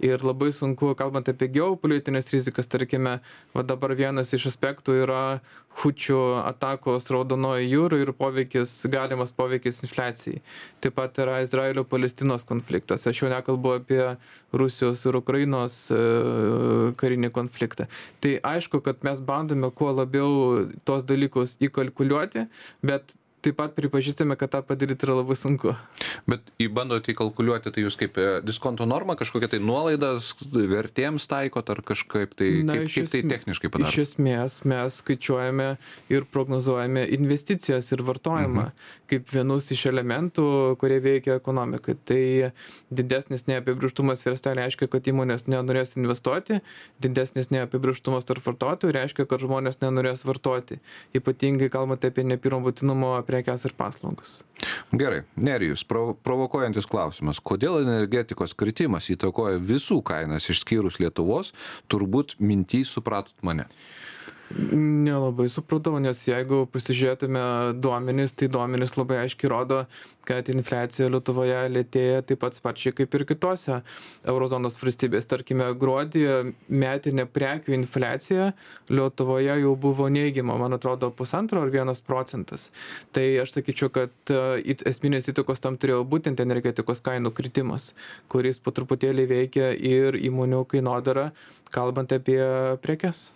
[0.00, 3.18] ir labai sunku kalbant apie geopolitines rizikas tarkime
[3.54, 5.22] va dabar vienas iš aspektų yra
[5.80, 10.40] hučių atakos raudonojoj jūroj ir poveikis galimas poveikis infliacijai.
[10.82, 13.06] Taip pat yra izraelio palestinos konfliktas.
[13.06, 14.02] Aš jau nekalbu apie
[14.56, 16.00] rusijos ir ukrainos e,
[17.00, 17.86] karinį konfliktą.
[18.20, 22.48] Tai aišku kad mes bandome kuo labiau tuos dalykus įkalkuliuoti
[22.82, 25.74] bet taip pat pripažįstame, kad tą padaryti yra labai sunku.
[26.28, 30.12] Bet įbandote įkalkuliuoti, tai jūs kaip e, diskonto normą, kažkokią tai nuolaidą
[30.52, 33.96] vertėms taikot ar kažkaip tai, Na, kaip, kaip tai techniškai padaryti?
[33.96, 35.68] Iš esmės mes skaičiuojame
[36.12, 38.88] ir prognozuojame investicijas ir vartojimą mhm.
[39.10, 40.46] kaip vienus iš elementų,
[40.80, 41.96] kurie veikia ekonomikai.
[42.10, 42.22] Tai
[42.92, 46.60] didesnis neapibrištumas versle reiškia, kad įmonės nenorės investuoti,
[47.02, 50.80] didesnis neapibrištumas tarp vartotojų reiškia, kad žmonės nenorės vartoti.
[51.16, 54.40] Ypatingai kalbant apie nepirmo būtinumo prekes ir paslaugas.
[54.92, 57.40] Gerai, Nerijus, provo provokuojantis klausimas.
[57.40, 61.54] Kodėl energetikos kritimas įtakoja visų kainas išskyrus Lietuvos?
[61.90, 63.70] Turbūt mintį supratot mane.
[64.50, 67.42] Nelabai supratau, nes jeigu pasižiūrėtume
[67.78, 69.84] duomenys, tai duomenys labai aiškiai rodo,
[70.26, 73.78] kad infliacija Lietuvoje lėtėja taip pat sparčiai kaip ir kitose
[74.26, 75.30] eurozonos valstybės.
[75.30, 76.24] Tarkime, gruodį
[76.66, 78.50] metinė prekių infliacija
[78.90, 82.72] Lietuvoje jau buvo neigiama, man atrodo, pusantro ar vienas procentas.
[83.14, 87.92] Tai aš sakyčiau, kad e, esminės įtakos tam turėjo būtent energetikos kainų kritimas,
[88.26, 91.30] kuris po truputėlį veikia ir įmonių kainodarą,
[91.70, 92.42] kalbant apie
[92.82, 93.28] prekes.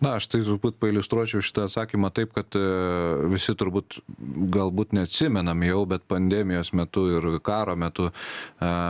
[0.00, 2.62] Na, aš tai turbūt pailustruočiau šitą atsakymą taip, kad e,
[3.32, 3.98] visi turbūt
[4.54, 8.12] galbūt neatsimenam jau, bet pandemijos metu ir karo metu e,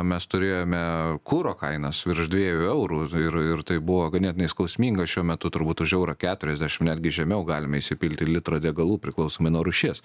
[0.07, 0.83] mes turėjome
[1.27, 5.97] kūro kainas virš 2 eurų ir, ir tai buvo ganėtinai skausminga šiuo metu, turbūt už
[5.99, 10.03] eurą 40, netgi žemiau galime įsipilti litrą degalų priklausomai nuo rušies.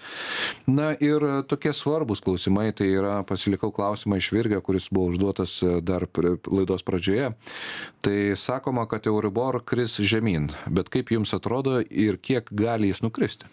[0.70, 5.76] Na ir tokie svarbus klausimai, tai yra pasilikau klausimą iš Virgio, kuris buvo užduotas e,
[5.84, 6.06] dar
[6.46, 7.32] laidos pradžioje.
[8.02, 13.48] Tai sakoma, kad Euribor kris žemyn bet kaip jums atrodo ir kiek gali jis nukristi?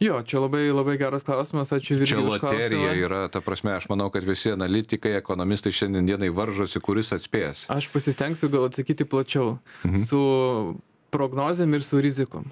[0.00, 2.36] Jo, čia labai, labai geras klausimas, ačiū Virgilijui.
[2.36, 7.64] Čia loterija yra, ta prasme, aš manau, kad visi analitikai, ekonomistai šiandienai varžosi, kuris atspės.
[7.72, 9.56] Aš pasistengsiu gal atsakyti plačiau.
[9.86, 10.04] Mhm.
[10.04, 10.20] Su
[11.14, 12.50] prognozėm ir su rizikom.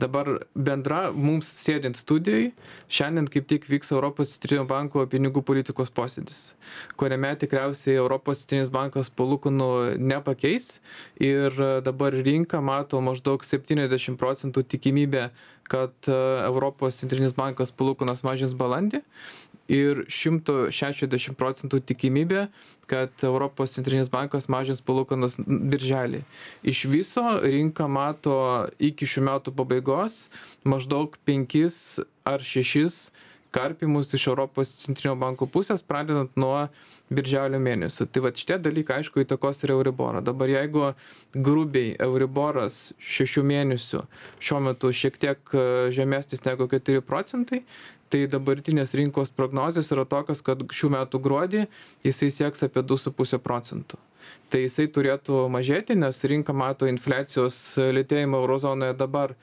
[0.00, 2.50] Dabar bendra mums sėdint studijai,
[2.88, 6.54] šiandien kaip tik vyks Europos centrinio banko pinigų politikos posėdis,
[7.00, 10.78] kuriame tikriausiai Europos centrinis bankas palūkanų nepakeis.
[11.20, 15.28] Ir dabar rinka mato maždaug 70 procentų tikimybę,
[15.70, 19.04] kad e, Europos centrinis bankas palūkanas mažins balandį
[19.70, 22.48] ir 160 procentų tikimybė,
[22.90, 26.24] kad Europos centrinis bankas mažins palūkanas birželį.
[26.66, 28.34] Iš viso rinka mato
[28.82, 30.24] iki šių metų pabaigos
[30.66, 33.12] maždaug 5 ar 6
[33.50, 36.68] karpimus iš Europos centrinio banko pusės, pradedant nuo
[37.10, 38.06] birželio mėnesio.
[38.06, 40.22] Tai va šitie dalykai, aišku, įtakos ir Euriborą.
[40.24, 40.92] Dabar jeigu
[41.34, 44.04] grubiai Euriboras šešių mėnesių
[44.38, 47.64] šiuo metu šiek tiek e, žemesnis negu 4 procentai,
[48.10, 51.66] tai dabartinės rinkos prognozijos yra tokios, kad šių metų gruodį
[52.06, 53.98] jisai sieks apie 2,5 procentų.
[54.50, 59.34] Tai jisai turėtų mažėti, nes rinka mato infliacijos lėtėjimą eurozonoje dabar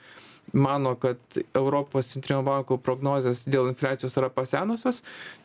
[0.52, 1.18] mano kad
[1.54, 5.02] europos centrinio banko prognozės dėl infliacijos yra pasenusios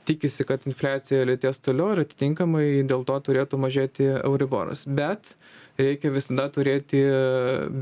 [0.08, 4.86] tikisi kad infliacija lėtės toliau ir atitinkamai dėl to turėtų mažėti euriboras.
[4.88, 5.34] Bet
[5.80, 7.02] reikia visada turėti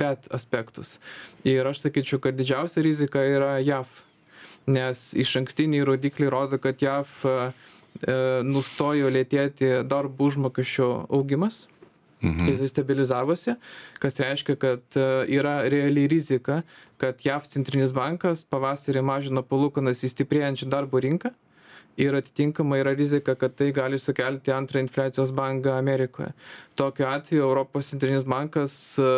[0.01, 0.97] bet aspektus.
[1.47, 3.89] Ir aš sakyčiau kad didžiausia rizika yra jav.
[4.69, 7.35] Nes išankstiniai rodikliai rodo kad jav e,
[8.45, 11.65] nustojo lėtėti darbo užmokesčio augimas
[12.21, 12.49] Mhm.
[12.51, 13.55] Jisai stabilizavosi,
[13.99, 15.05] kas reiškia, kad e,
[15.37, 16.61] yra realiai rizika,
[17.01, 21.31] kad JAV centrinis bankas pavasarį mažino palūkanas į stiprėjančią darbo rinką
[21.97, 26.29] ir atitinkamai yra rizika, kad tai gali sukelti antrą infliacijos bangą Amerikoje.
[26.77, 29.09] Tokiu atveju Europos centrinis bankas e,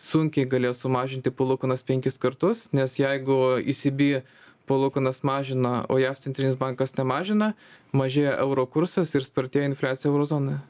[0.00, 4.22] sunkiai galės sumažinti palūkanas penkis kartus, nes jeigu ECB
[4.68, 7.52] palūkanas mažina, o JAV centrinis bankas nemažina,
[7.92, 10.64] mažėja euro kursas ir spartėja infliacija eurozonoje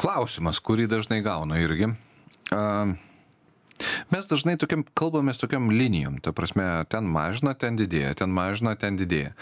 [0.00, 1.92] klausimas, kurį dažnai gauna irgi.
[2.52, 2.94] Uh,
[4.12, 8.98] Mes dažnai tokiam, kalbamės tokiam linijom, ta prasme, ten mažina, ten didėja, ten mažina, ten
[9.00, 9.32] didėja.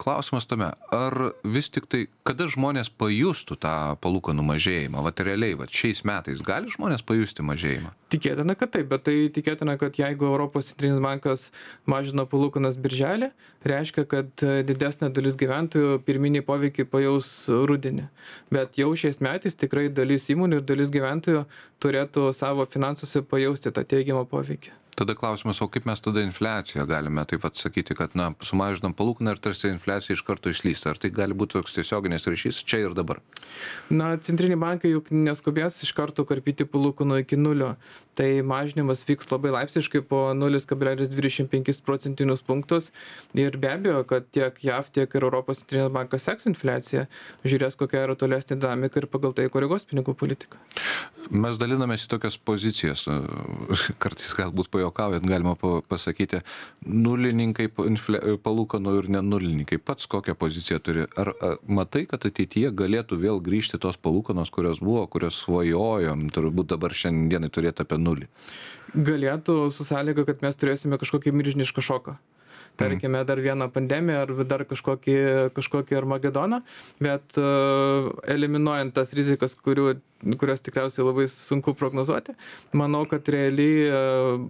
[0.00, 5.66] Klausimas tame, ar vis tik tai, kada žmonės pajustų tą palūkanų mažėjimą, va realiai, va
[5.66, 7.92] šiais metais gali žmonės pajusti mažėjimą?
[8.10, 11.44] Tikėtina, kad taip, bet tai tikėtina, kad jeigu Europos centrinis bankas
[11.90, 13.30] mažina palūkanas birželį,
[13.70, 18.08] reiškia, kad didesnė dalis gyventojų pirminiai poveikiai pajaus rudenį.
[18.50, 21.46] Bet jau šiais metais tikrai dalis įmonių ir dalis gyventojų
[21.82, 27.24] turėtų savo finansuose pajausti tą teigiamą poveikį tada klausimas o kaip mes tada infliaciją galime
[27.28, 30.92] taip vat sakyti kad na sumažinam palūkaną ir tarsi infliacija iš karto išslysta.
[30.92, 33.22] Ar tai gali būt toks tiesioginis ryšys čia ir dabar?
[33.88, 37.72] Na centriniai bankai juk neskubės iš karto karpyti palūkanų iki nulio.
[38.18, 42.90] Tai mažinimas vyks labai laipsniškai po nulis kablelis dvidešim penkis procentinius punktus.
[43.38, 47.06] Ir be abejo kad tiek jav tiek ir europos centrinis bankas seks infliaciją
[47.46, 50.60] žiūrės kokia yra tolesnė dinamika ir pagal tai koreguos pinigų politiką
[51.30, 53.06] mes dalinamės į tokias pozicijas
[54.02, 56.40] kartais galbūt pajuokaujam juokaujant galima pa- pasakyti,
[56.86, 57.68] nulininkai
[58.42, 59.78] palūkanų ir nenulininkai.
[59.78, 61.06] Pats kokią poziciją turi?
[61.16, 66.72] Ar a, matai, kad ateityje galėtų vėl grįžti tos palūkanos, kurios buvo, kurios svajojom, turbūt
[66.74, 68.28] dabar šiandienai turėti apie nulį?
[68.94, 72.18] Galėtų su sąlyga, kad mes turėsime kažkokį milžinišką šoką.
[72.80, 75.16] Tarkime, dar vieną pandemiją ar dar kažkokį,
[75.56, 76.60] kažkokį Armagedoną,
[77.02, 79.94] bet uh, eliminuojant tas rizikas, kurių,
[80.40, 82.36] kurias tikriausiai labai sunku prognozuoti,
[82.76, 84.46] manau, kad realiai uh,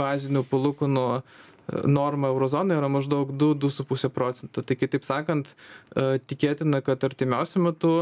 [0.00, 1.42] bazinių palūkanų uh,
[1.84, 4.62] norma eurozonoje yra maždaug 2-2,5 procento.
[4.62, 5.54] Tai kitaip sakant,
[6.28, 7.94] tikėtina, kad artimiausiu metu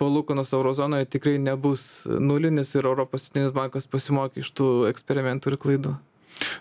[0.00, 5.94] palūkanos eurozonoje tikrai nebus nulinis ir Europos Centrinis bankas pasimokė iš tų eksperimentų ir klaidų.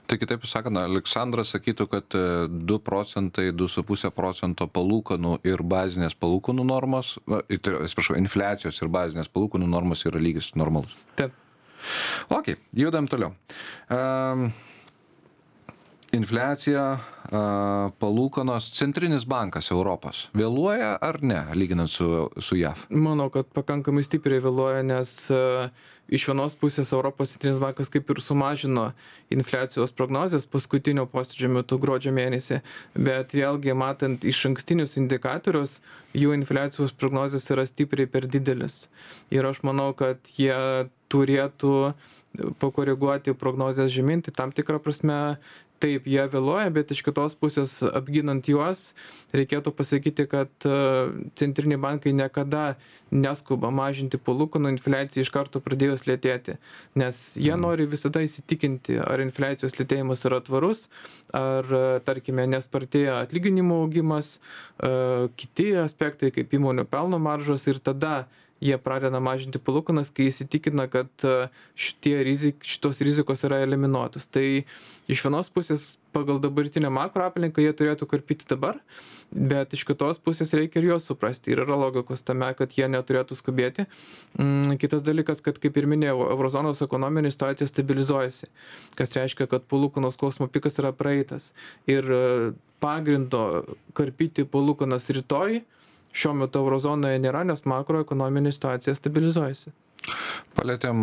[0.07, 6.65] Tai kitaip sakant, Aleksandras sakytų, kad e, 2 procentai, 2,5 procento palūkanų ir bazinės palūkanų
[6.67, 10.93] normos, tai, atsiprašau, infliacijos ir bazinės palūkanų normos yra lygis normalus.
[11.19, 11.33] Taip.
[12.31, 13.33] Ok, judam toliau.
[13.91, 14.47] Um,
[16.15, 16.86] infliacija,
[17.99, 22.86] palūkanos, centrinis bankas Europos vėluoja ar ne, lyginant su, su JAV?
[22.93, 25.71] Manau, kad pakankamai stipriai vėluoja, nes uh,
[26.07, 28.89] iš vienos pusės Europos centrinis bankas kaip ir sumažino
[29.33, 32.59] infliacijos prognozes paskutinio posėdžio metu gruodžio mėnesį,
[32.95, 35.79] bet vėlgi matant iš ankstinius indikatorius,
[36.17, 38.87] jų infliacijos prognozės yra stipriai per didelis.
[39.33, 41.93] Ir aš manau, kad jie turėtų
[42.61, 45.37] pakoreguoti prognozes žemyn, tai tam tikrą prasme
[45.83, 48.91] taip jie vėluoja, bet iš kitos pusės apginant juos,
[49.35, 50.75] reikėtų pasakyti, kad e,
[51.39, 52.75] centriniai bankai niekada
[53.11, 56.57] neskuba mažinti palūkanų infliacijai iš karto pradėjus lėtėti,
[56.99, 60.87] nes jie nori visada įsitikinti, ar infliacijos lėtėjimas yra tvarus,
[61.35, 64.93] ar, e, tarkime, nespartėja atlyginimų augimas, e,
[65.39, 68.23] kiti aspektai kaip įmonių pelno maržos ir tada
[68.63, 74.30] jie pradeda mažinti palūkanas, kai įsitikina, kad e, šitie rizik, šitos rizikos yra eliminuotos.
[74.32, 74.45] Tai
[75.12, 78.80] iš vienos pusės pagal dabartinę makro aplinką jie turėtų karpyti dabar,
[79.34, 81.52] bet iš kitos pusės reikia ir juos suprasti.
[81.52, 83.88] Ir yra logikos tame, kad jie neturėtų skubėti.
[84.38, 88.52] Mm, Kitas dalykas, kad kaip ir minėjau, eurozonos ekonominė situacija stabilizuojasi,
[88.99, 91.52] kas reiškia, kad palūkanos skausmo pikas yra praeitas.
[91.89, 92.26] Ir e,
[92.84, 93.63] pagrindo
[93.97, 95.63] karpyti palūkanas rytoj
[96.13, 99.73] šiuo metu eurozonoje nėra, nes makroekonominė situacija stabilizuojasi.
[100.54, 100.97] Palėtėm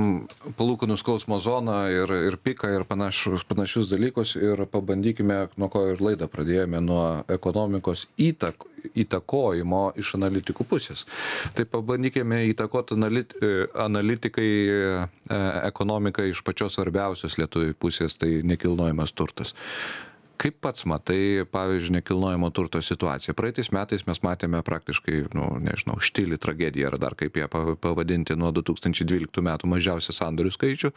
[0.59, 6.03] palūkanų skausmo zoną ir, ir piką ir panašus, panašius dalykus ir pabandykime, nuo ko ir
[6.05, 8.66] laidą pradėjome, nuo ekonomikos įtak,
[9.01, 11.07] įtakojimo iš analitikų pusės.
[11.57, 13.35] Tai pabandykime įtakoti analit,
[13.88, 14.85] analitikai e,
[15.73, 19.57] ekonomiką iš pačios svarbiausios lietuvių pusės, tai nekilnojamas turtas.
[20.40, 23.35] Kaip pats matai, pavyzdžiui, nekilnojamo turto situaciją?
[23.37, 28.37] Praeitais metais mes matėme praktiškai, nu, nežinau, štilį tragediją ar dar kaip ją pa- pavadinti
[28.40, 30.92] nuo 2012 metų mažiausią sandorių skaičių.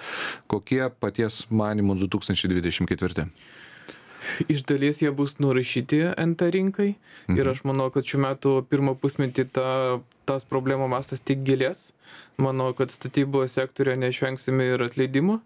[0.48, 3.28] Kokie paties manimų 2024?
[4.50, 6.96] Iš dalies jie bus nurašyti NT rinkai
[7.30, 7.38] Mhm.
[7.40, 11.92] ir aš manau, kad šiuo metu pirmą pusmetį ta, tas problemų mastas tik gilės.
[12.38, 15.40] Manau, kad statybos sektorio neišvengsime ir atleidimų,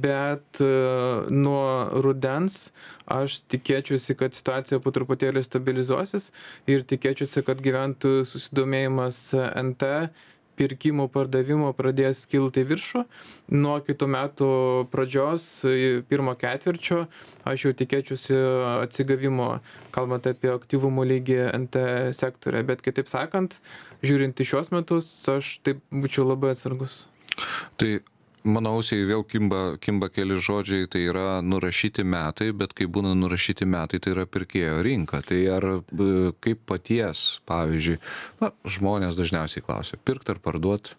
[0.00, 0.60] bet
[1.30, 2.70] nuo rudens
[3.10, 6.30] aš tikėčiausi, kad situacija po truputėlį stabilizuosis
[6.70, 9.18] ir tikėčiausi, kad gyventojų susidomėjimas
[9.64, 9.90] NT
[10.58, 13.02] pirkimų pardavimų pradės kilti į viršų.
[13.56, 14.50] Nuo kitų metų
[14.92, 15.46] pradžios,
[16.10, 17.04] pirmo ketvirčio,
[17.48, 18.38] aš jau tikėčiausi
[18.84, 19.50] atsigavimo,
[19.94, 21.84] kalbant apie aktyvumo lygį NT
[22.16, 22.64] sektorė.
[22.70, 23.58] Bet kitaip sakant,
[24.04, 27.04] žiūrint į šios metus, aš taip būčiau labai atsargus.
[27.80, 27.96] Tai
[28.44, 33.66] mano ausiai vėl kimba, kimba keli žodžiai, tai yra nurašyti metai, bet kai būna nurašyti
[33.68, 35.22] metai, tai yra pirkėjo rinka.
[35.24, 35.78] Tai ar e,
[36.44, 38.00] kaip paties, pavyzdžiui,
[38.42, 40.98] na, žmonės dažniausiai klausia, pirkti ar parduoti?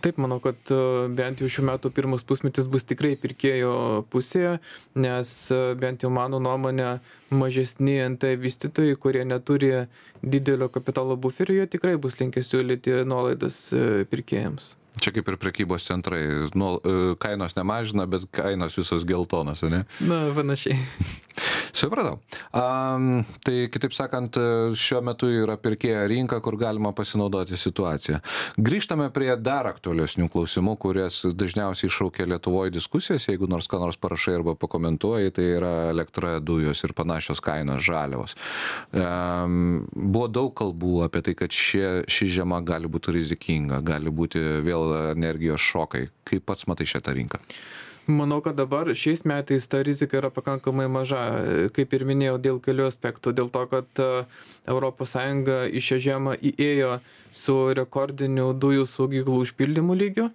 [0.00, 0.80] Taip, manau, kad e,
[1.12, 3.74] bent jau šių metų pirmas pusmetis bus tikrai pirkėjo
[4.12, 4.56] pusėje,
[4.96, 6.94] nes e, bent jau mano nuomonė,
[7.34, 9.74] mažesni NT vystytojai, kurie neturi
[10.22, 13.66] didelio kapitalo buferio, jie tikrai bus linkę siūlyti nuolaidas
[14.10, 14.74] pirkėjams.
[15.00, 19.84] Čia kaip ir prekybos centrai, e, kainos nemažina, bet kainos visos geltonos, ne?
[20.02, 20.78] Na, panašiai.
[21.76, 22.18] Supratau.
[22.56, 24.36] Um, tai kitaip sakant,
[24.78, 28.20] šiuo metu yra pirkėja rinka, kur galima pasinaudoti situaciją.
[28.60, 34.36] Grįžtame prie dar aktualesnių klausimų, kurias dažniausiai iššaukia Lietuvoje diskusijas, jeigu nors ką nors parašai
[34.38, 38.36] arba pakomentuoji, tai yra elektra, dujos ir panašios kainos žaliavos.
[38.94, 44.42] Um, buvo daug kalbų apie tai, kad šie, ši žiema gali būti rizikinga, gali būti
[44.66, 46.08] vėl energijos šokai.
[46.30, 47.40] Kaip pats matai šitą rinką?
[48.12, 51.22] Manau kad dabar šiais metais ta rizika yra pakankamai maža
[51.76, 54.02] kaip ir minėjau dėl kelių aspektų dėl to kad
[54.68, 56.98] europos sąjunga į šią žiemą įėjo
[57.32, 60.30] su rekordiniu dujų saugyklų užpildymu lygiu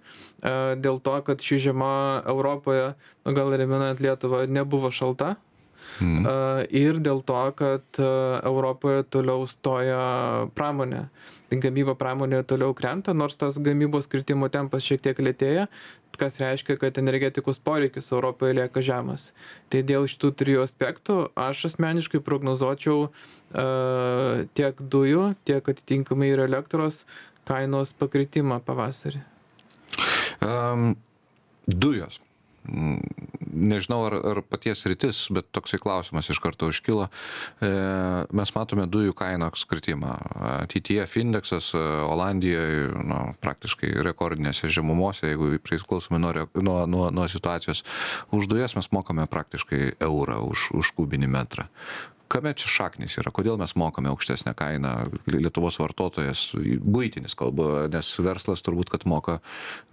[0.86, 2.94] dėl to kad ši žiema europoje
[3.38, 5.36] gal ir minant lietuvą nebuvo šalta
[6.00, 6.26] Mhm.
[6.76, 11.06] Ir dėl to, kad Europoje toliau stoja pramonė.
[11.35, 15.68] Tai gamyba pramonėje toliau krenta, nors tas gamybos kritimo tempas šiek tiek lėtėja,
[16.16, 19.30] kas reiškia, kad energetikos poreikis Europoje lieka žemas.
[19.68, 27.04] Tai dėl šitų trijų aspektų aš asmeniškai prognozuočiau uh, tiek dujų, tiek atitinkamai ir elektros
[27.46, 29.22] kainos pakritimą pavasarį.
[30.42, 30.94] Um,
[31.68, 32.18] dujos
[32.66, 37.08] nežinau ar, ar paties rytis, bet toksai klausimas iš karto iškilo.
[37.08, 37.70] E,
[38.36, 40.16] mes matome dujų kainos kritimą.
[40.72, 47.84] TTF indeksas e, Olandijoje nu, praktiškai rekordinėse žemumose, jeigu priklausomai nuo, nuo, nuo, nuo situacijos.
[48.36, 51.70] Už dujas mes mokame praktiškai eurą už, už kubinį metrą
[52.28, 53.32] kame čia šaknys yra?
[53.34, 54.94] Kodėl mes mokame aukštesnę kainą?
[55.30, 56.48] Lietuvos vartotojas
[56.82, 59.38] buitinis kalbu nes verslas turbūt kad moka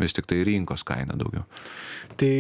[0.02, 1.46] vis tiktai rinkos kainą daugiau.
[2.20, 2.34] Tai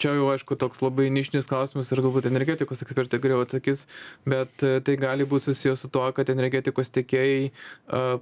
[0.00, 3.84] čia jau aišku toks labai nišinis klausimas ir galbūt energetikos ekspertai geriau atsakys
[4.28, 7.50] bet e, tai gali būt susiję su tuo kad energetikos tiekėjai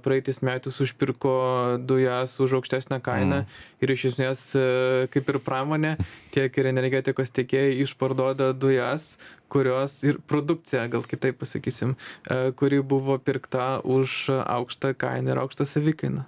[0.03, 1.35] praeitais metais užpirko
[1.79, 3.61] dujas už aukštesnę kainą mm.
[3.83, 4.65] ir iš esmės e,
[5.13, 5.95] kaip ir pramonė
[6.35, 9.13] tiek ir energetikos tiekėjai išparduoda dujas
[9.53, 15.69] kurios ir produkcija gal kitaip pasakysim e, kuri buvo pirkta už aukštą kainą ir aukštą
[15.69, 16.25] savikainą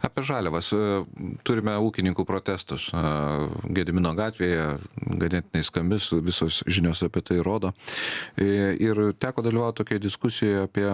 [0.00, 0.80] apie žaliavas e,
[1.46, 3.02] turime ūkininkų protestus e,
[3.76, 4.66] gedimino gatvėje
[5.22, 7.72] ganėtinai skambius visos žinios apie tai rodo.
[8.38, 10.88] Ir teko dalyvauti tokioje diskusijoje apie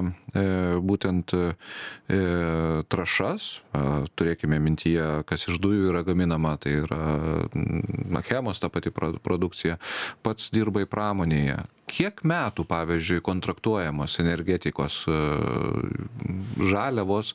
[0.84, 1.34] būtent
[2.88, 3.48] trašas.
[4.18, 7.00] Turėkime mintyje kas iš dujų yra gaminama tai yra
[8.20, 9.78] achemos ta pati produkcija.
[10.22, 11.58] Pats dirbai pramonėje
[11.88, 15.16] kiek metų pavyzdžiui kontraktuojamos energetikos e,
[16.70, 17.34] žaliavos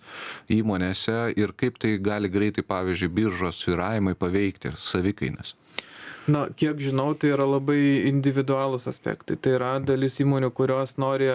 [0.54, 5.56] įmonėse ir kaip tai gali greitai pavyzdžiui biržos svyravimai paveikti savikainas?
[6.28, 9.36] Na kiek žinau tai yra labai individualūs aspektai.
[9.36, 11.28] Tai yra dalis įmonių kurios nori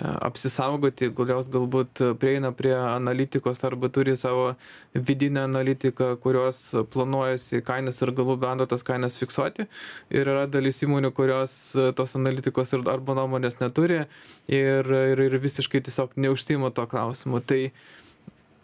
[0.00, 4.54] apsisaugoti, kurios galbūt prieina prie analitikos arba turi savo
[4.94, 6.60] vidinę analitiką, kurios
[6.94, 9.68] planuojasi kainas ir galų bando tas kainas fiksuoti.
[10.14, 11.56] Ir yra dalis įmonių, kurios
[11.98, 14.04] tos analitikos arba nuomonės neturi
[14.48, 17.42] ir, ir, ir visiškai tiesiog neužsima to klausimu.
[17.44, 17.60] Tai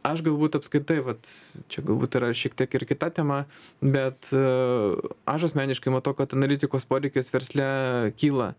[0.09, 1.29] aš galbūt apskaitai, vat,
[1.69, 3.43] čia galbūt yra šiek tiek ir kita tema,
[3.85, 4.31] bet
[5.29, 7.69] aš asmeniškai matau, kad analitikos poreikis versle
[8.17, 8.55] kyla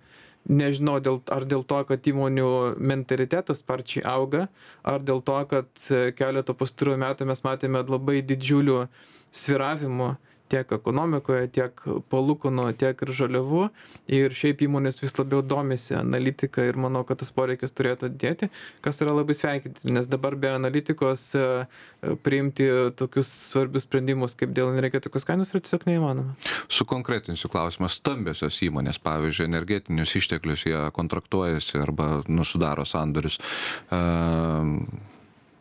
[0.48, 2.48] nežinau dėl ar dėl to kad įmonių
[2.80, 4.48] mentalitetas sparčiai auga
[4.88, 5.70] ar dėl to kad
[6.18, 8.84] keletą pastarųjų metų mes matėme labai didžiulių
[9.44, 10.14] svyravimų
[10.50, 13.68] tiek ekonomikoje tiek palūkanų tiek ir žaliavų.
[14.20, 18.50] Ir šiaip įmonės vis labiau domisi analitika ir manau kad tas poreikis turėtų didėti
[18.82, 21.46] kas yra labai sveikintina nes dabar be analitikos e,
[22.24, 22.68] priimti
[23.00, 26.36] tokius svarbius sprendimus kaip dėl energetikos kainos yra tiesiog neįmanoma.
[26.72, 27.90] Sukonkretinsiu klausimą.
[27.92, 33.40] Stambiosios įmonės pavyzdžiui energetinius išteklius jie kontraktuojasi arba nu sudaro sandorius
[33.92, 34.78] ehm,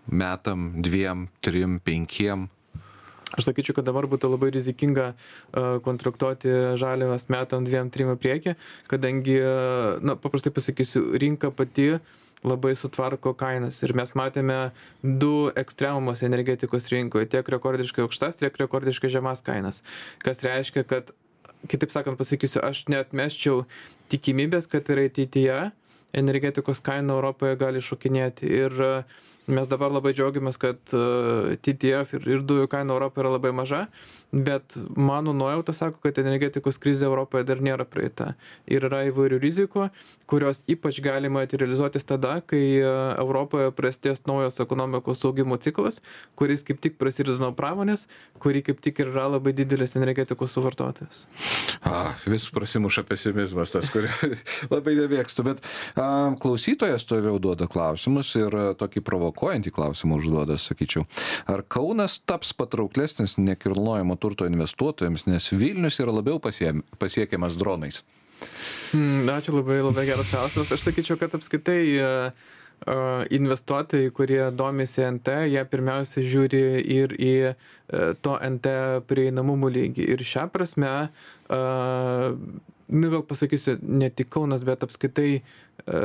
[0.08, 2.48] metam dviem trim penkiem
[3.36, 5.10] aš sakyčiau kad dabar būtų labai rizikinga
[5.84, 8.54] kontraktuoti žaliavas metam dviem trim į priekį
[8.88, 9.36] kadangi
[10.00, 11.98] na paprastai pasakysiu rinka pati
[12.44, 13.80] labai sutvarko kainas.
[13.82, 14.58] Ir mes matėme
[15.02, 19.82] du ekstremumus energetikos rinkoj tiek rekordiškai aukštas tiek rekordiškai žemas kainas.
[20.22, 21.10] Kas reiškia kad
[21.68, 23.64] kitaip sakant pasakysiu aš neatmesčiau
[24.12, 25.58] tikimybės kad ir ateityje
[26.16, 28.48] energetikos kaina europoje gali šokinėti.
[28.62, 28.78] Ir
[29.48, 33.80] mes dabar labai džiaugiamės kad e, TTF ir, ir dujų kaina Europoje yra labai maža,
[34.32, 38.34] bet mano nuojauta sako, kad energetikos krizė Europoje dar nėra praeita.
[38.68, 39.88] Ir yra įvairių rizikų,
[40.28, 42.92] kurios ypač gali materializuotis tada, kai e,
[43.22, 46.02] Europoje prasidės naujas ekonomikos augimo ciklas,
[46.38, 48.04] kuris kaip tik prasidės nuo pramonės,
[48.42, 51.24] kuri kaip tik ir yra labai didelis energetikos suvartotojas.
[52.28, 54.12] Vis prasimuša pesimizmas tas, kurį
[54.74, 55.64] labai nemėgstu, bet
[55.96, 61.06] a, klausytojas toliau duoda klausimus ir a, tokį provokuoja provokuojantį klausimą užduoda, sakyčiau.
[61.46, 68.02] Ar Kaunas taps patrauklesnis nekilnojamo turto investuotojams, nes Vilnius yra labiau pasiekiamas dronais?
[68.92, 70.72] Mm, ačiū labai, labai geras klausimas.
[70.72, 72.30] Aš sakyčiau, kad apskaitai uh,
[73.30, 77.34] investuotojai, kurie domisi NT, jie pirmiausia žiūri ir į
[78.22, 78.74] to NT
[79.08, 80.06] prieinamumo lygį.
[80.14, 80.92] Ir šią prasme
[82.88, 85.98] nu gal pasakysiu ne tik kaunas bet apskritai e,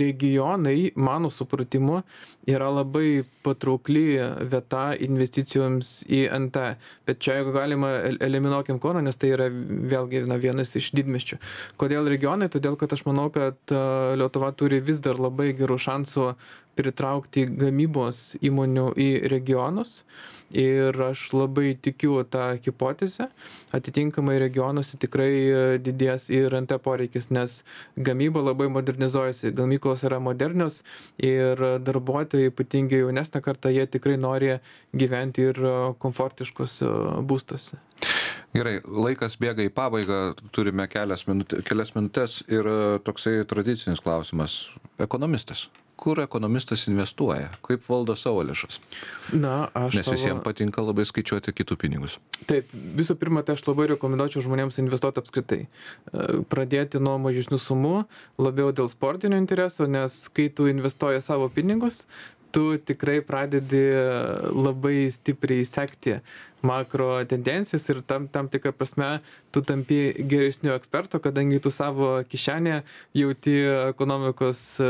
[0.00, 2.02] regionai mano supratimu
[2.46, 4.04] yra labai patraukli
[4.52, 6.60] vieta investicijoms į nt
[7.08, 11.40] bet čia jeigu galima el eliminuokim kauną nes tai yra vėlgi na vienas iš didmiesčių.
[11.80, 12.50] Kodėl regionai?
[12.52, 13.82] Todėl kad aš manau kad e,
[14.20, 16.32] lietuva turi vis dar labai gerų šansų
[16.78, 20.02] pritraukti gamybos įmonių į regionus.
[20.48, 23.26] Ir aš labai tikiu ta hipoteze
[23.76, 27.58] atitinkamai regionuose tikrai e, didės ir nt poreikis nes
[27.96, 30.80] gamyba labai modernizuojasi gamyklos yra modernios
[31.20, 34.54] ir darbuotojai ypatingai jaunesnė karta jie tikrai nori
[34.96, 35.60] gyventi ir
[36.00, 36.88] komfortiškuose
[37.28, 37.82] būstuose
[38.56, 40.20] Gerai, laikas bėga į pabaigą,
[40.56, 44.56] turime kelias, minutė, kelias minutės ir e, toksai tradicinis klausimas.
[45.04, 45.66] Ekonomistas
[45.98, 48.78] kur ekonomistas investuoja, kaip valdo savo lėšas.
[49.34, 49.98] Na, aš.
[49.98, 50.14] Nes tavo...
[50.14, 52.16] visiems patinka labai skaičiuoti kitų pinigus.
[52.46, 55.60] Taip, visų pirma, tai aš labai rekomenduočiau žmonėms investuoti apskritai.
[55.66, 57.94] E, pradėti nuo mažesnių sumų,
[58.38, 62.04] labiau dėl sportinio intereso, nes kai tu investuoji savo pinigus,
[62.54, 63.82] tu tikrai pradedi
[64.54, 66.20] labai stipriai sekti
[66.62, 72.82] makro tendencijas ir tam tam tikra prasme tu tampi geresniu ekspertu kadangi tu savo kišenėje
[73.16, 73.54] jauti
[73.88, 74.88] ekonomikos e,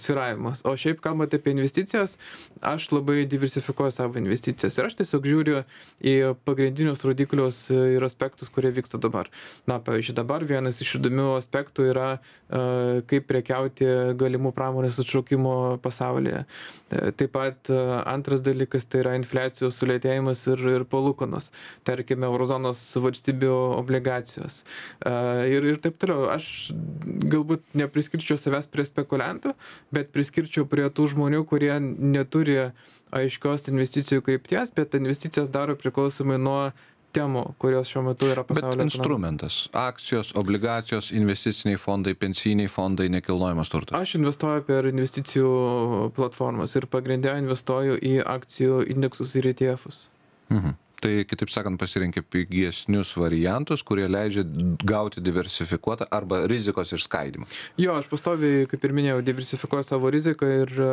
[0.00, 0.64] svyravimus.
[0.66, 2.16] O šiaip kalbant apie investicijas
[2.60, 5.62] aš labai diversifikuoju savo investicijas ir aš tiesiog žiūriu
[6.00, 6.16] į
[6.48, 9.30] pagrindinius rodiklius ir aspektus kurie vyksta dabar.
[9.70, 13.88] Na pavyzdžiui dabar vienas iš įdomių aspektų yra e, kaip prekiauti
[14.20, 16.44] galimų pramonės atšaukimo pasaulyje.
[16.90, 17.70] E, taip pat
[18.10, 21.50] antras dalykas tai yra infliacijos sulėtėjimas ir ir palūkanų palūkanos,
[21.84, 24.62] tarkime, eurozonos valstybių obligacijos
[25.04, 26.30] ir, ir taip toliau.
[26.30, 26.72] Aš
[27.04, 29.54] galbūt nepriskirčiau savęs prie spekuliantų,
[29.92, 32.70] bet priskirčiau prie tų žmonių, kurie neturi
[33.10, 36.70] aiškios investicijų krypties, bet investicijas daro priklausomai nuo
[37.10, 38.76] temų, kurios šiuo metu yra pasaulyje.
[38.78, 39.56] Bet instrumentas-
[39.90, 43.98] akcijos, obligacijos, investiciniai fondai, pensiniai fondai, nekilnojamas turtas.
[43.98, 50.06] Aš investuoju per investicijų platformas ir pagrindė investuoju į akcijų indeksus ir ETF'us.
[50.50, 54.44] Mhm tai kitaip sakant pasirenki pigesnius variantus kurie leidžia
[54.86, 57.48] gauti diversifikuotą arba rizikos išskaidymą.
[57.80, 60.92] Jo aš pastoviai kaip ir minėjau diversifikuoju savo riziką ir e,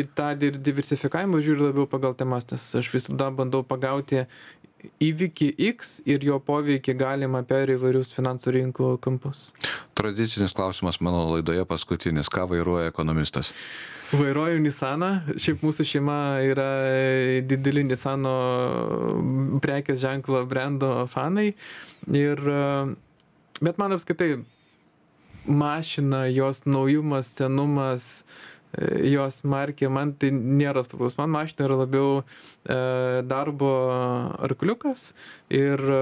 [0.00, 4.24] į tą diversifikavimą žiūriu labiau pagal temas nes aš visada bandau pagauti
[5.02, 9.52] įvykį X ir jo poveikį galima per įvairius finansų rinkų kampus.
[9.98, 12.30] Tradicinis klausimas mano laidoje paskutinis.
[12.32, 13.52] Ką vairuoja ekonomistas?
[14.08, 15.10] Vairuoju Nisaną.
[15.36, 16.18] Šiaip mūsų šeima
[16.48, 16.68] yra
[17.44, 18.36] dideli Nisano
[19.64, 21.50] prekės ženklo brendo fanai.
[22.08, 22.40] Ir,
[23.60, 24.38] bet man apskaitai
[25.48, 28.08] mašina, jos naujumas, senumas,
[28.76, 31.16] jos markė, man tai nėra svarbus.
[31.18, 32.76] Man mašina yra labiau e,
[33.28, 33.70] darbo
[34.44, 35.12] arkliukas
[35.52, 36.00] ir e,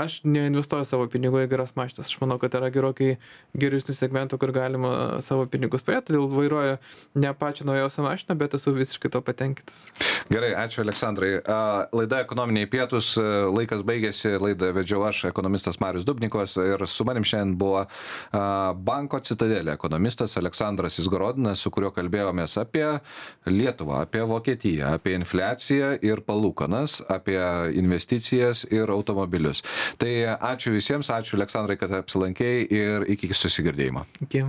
[0.00, 2.10] aš neinvestuoju savo pinigų į geras mašinas.
[2.10, 3.14] Aš manau, kad yra gerokai
[3.56, 6.76] geresnių segmentų, kur galima savo pinigus turėti, todėl vairuoju
[7.24, 9.86] ne pačią naujausią mašiną, bet esu visiškai to patenkintas.
[10.32, 11.38] Gerai, ačiū Aleksandrai.
[11.94, 17.24] Laida ekonominiai pietus, e, laikas baigėsi, laidą vedžiau aš, ekonomistas Marius Dubnikovas ir su manim
[17.24, 17.86] šiandien buvo
[18.84, 22.86] banko citadelė ekonomistas Aleksandras Izgorodinas, su kuriuo kalbėjomės apie
[23.50, 27.40] Lietuvą, apie Vokietiją, apie infliaciją ir palūkanas, apie
[27.78, 29.64] investicijas ir automobilius.
[30.00, 30.12] Tai
[30.54, 34.06] ačiū visiems, ačiū Aleksandrai, kad apsilankėjai ir iki susigirdėjimo.
[34.26, 34.46] Iki.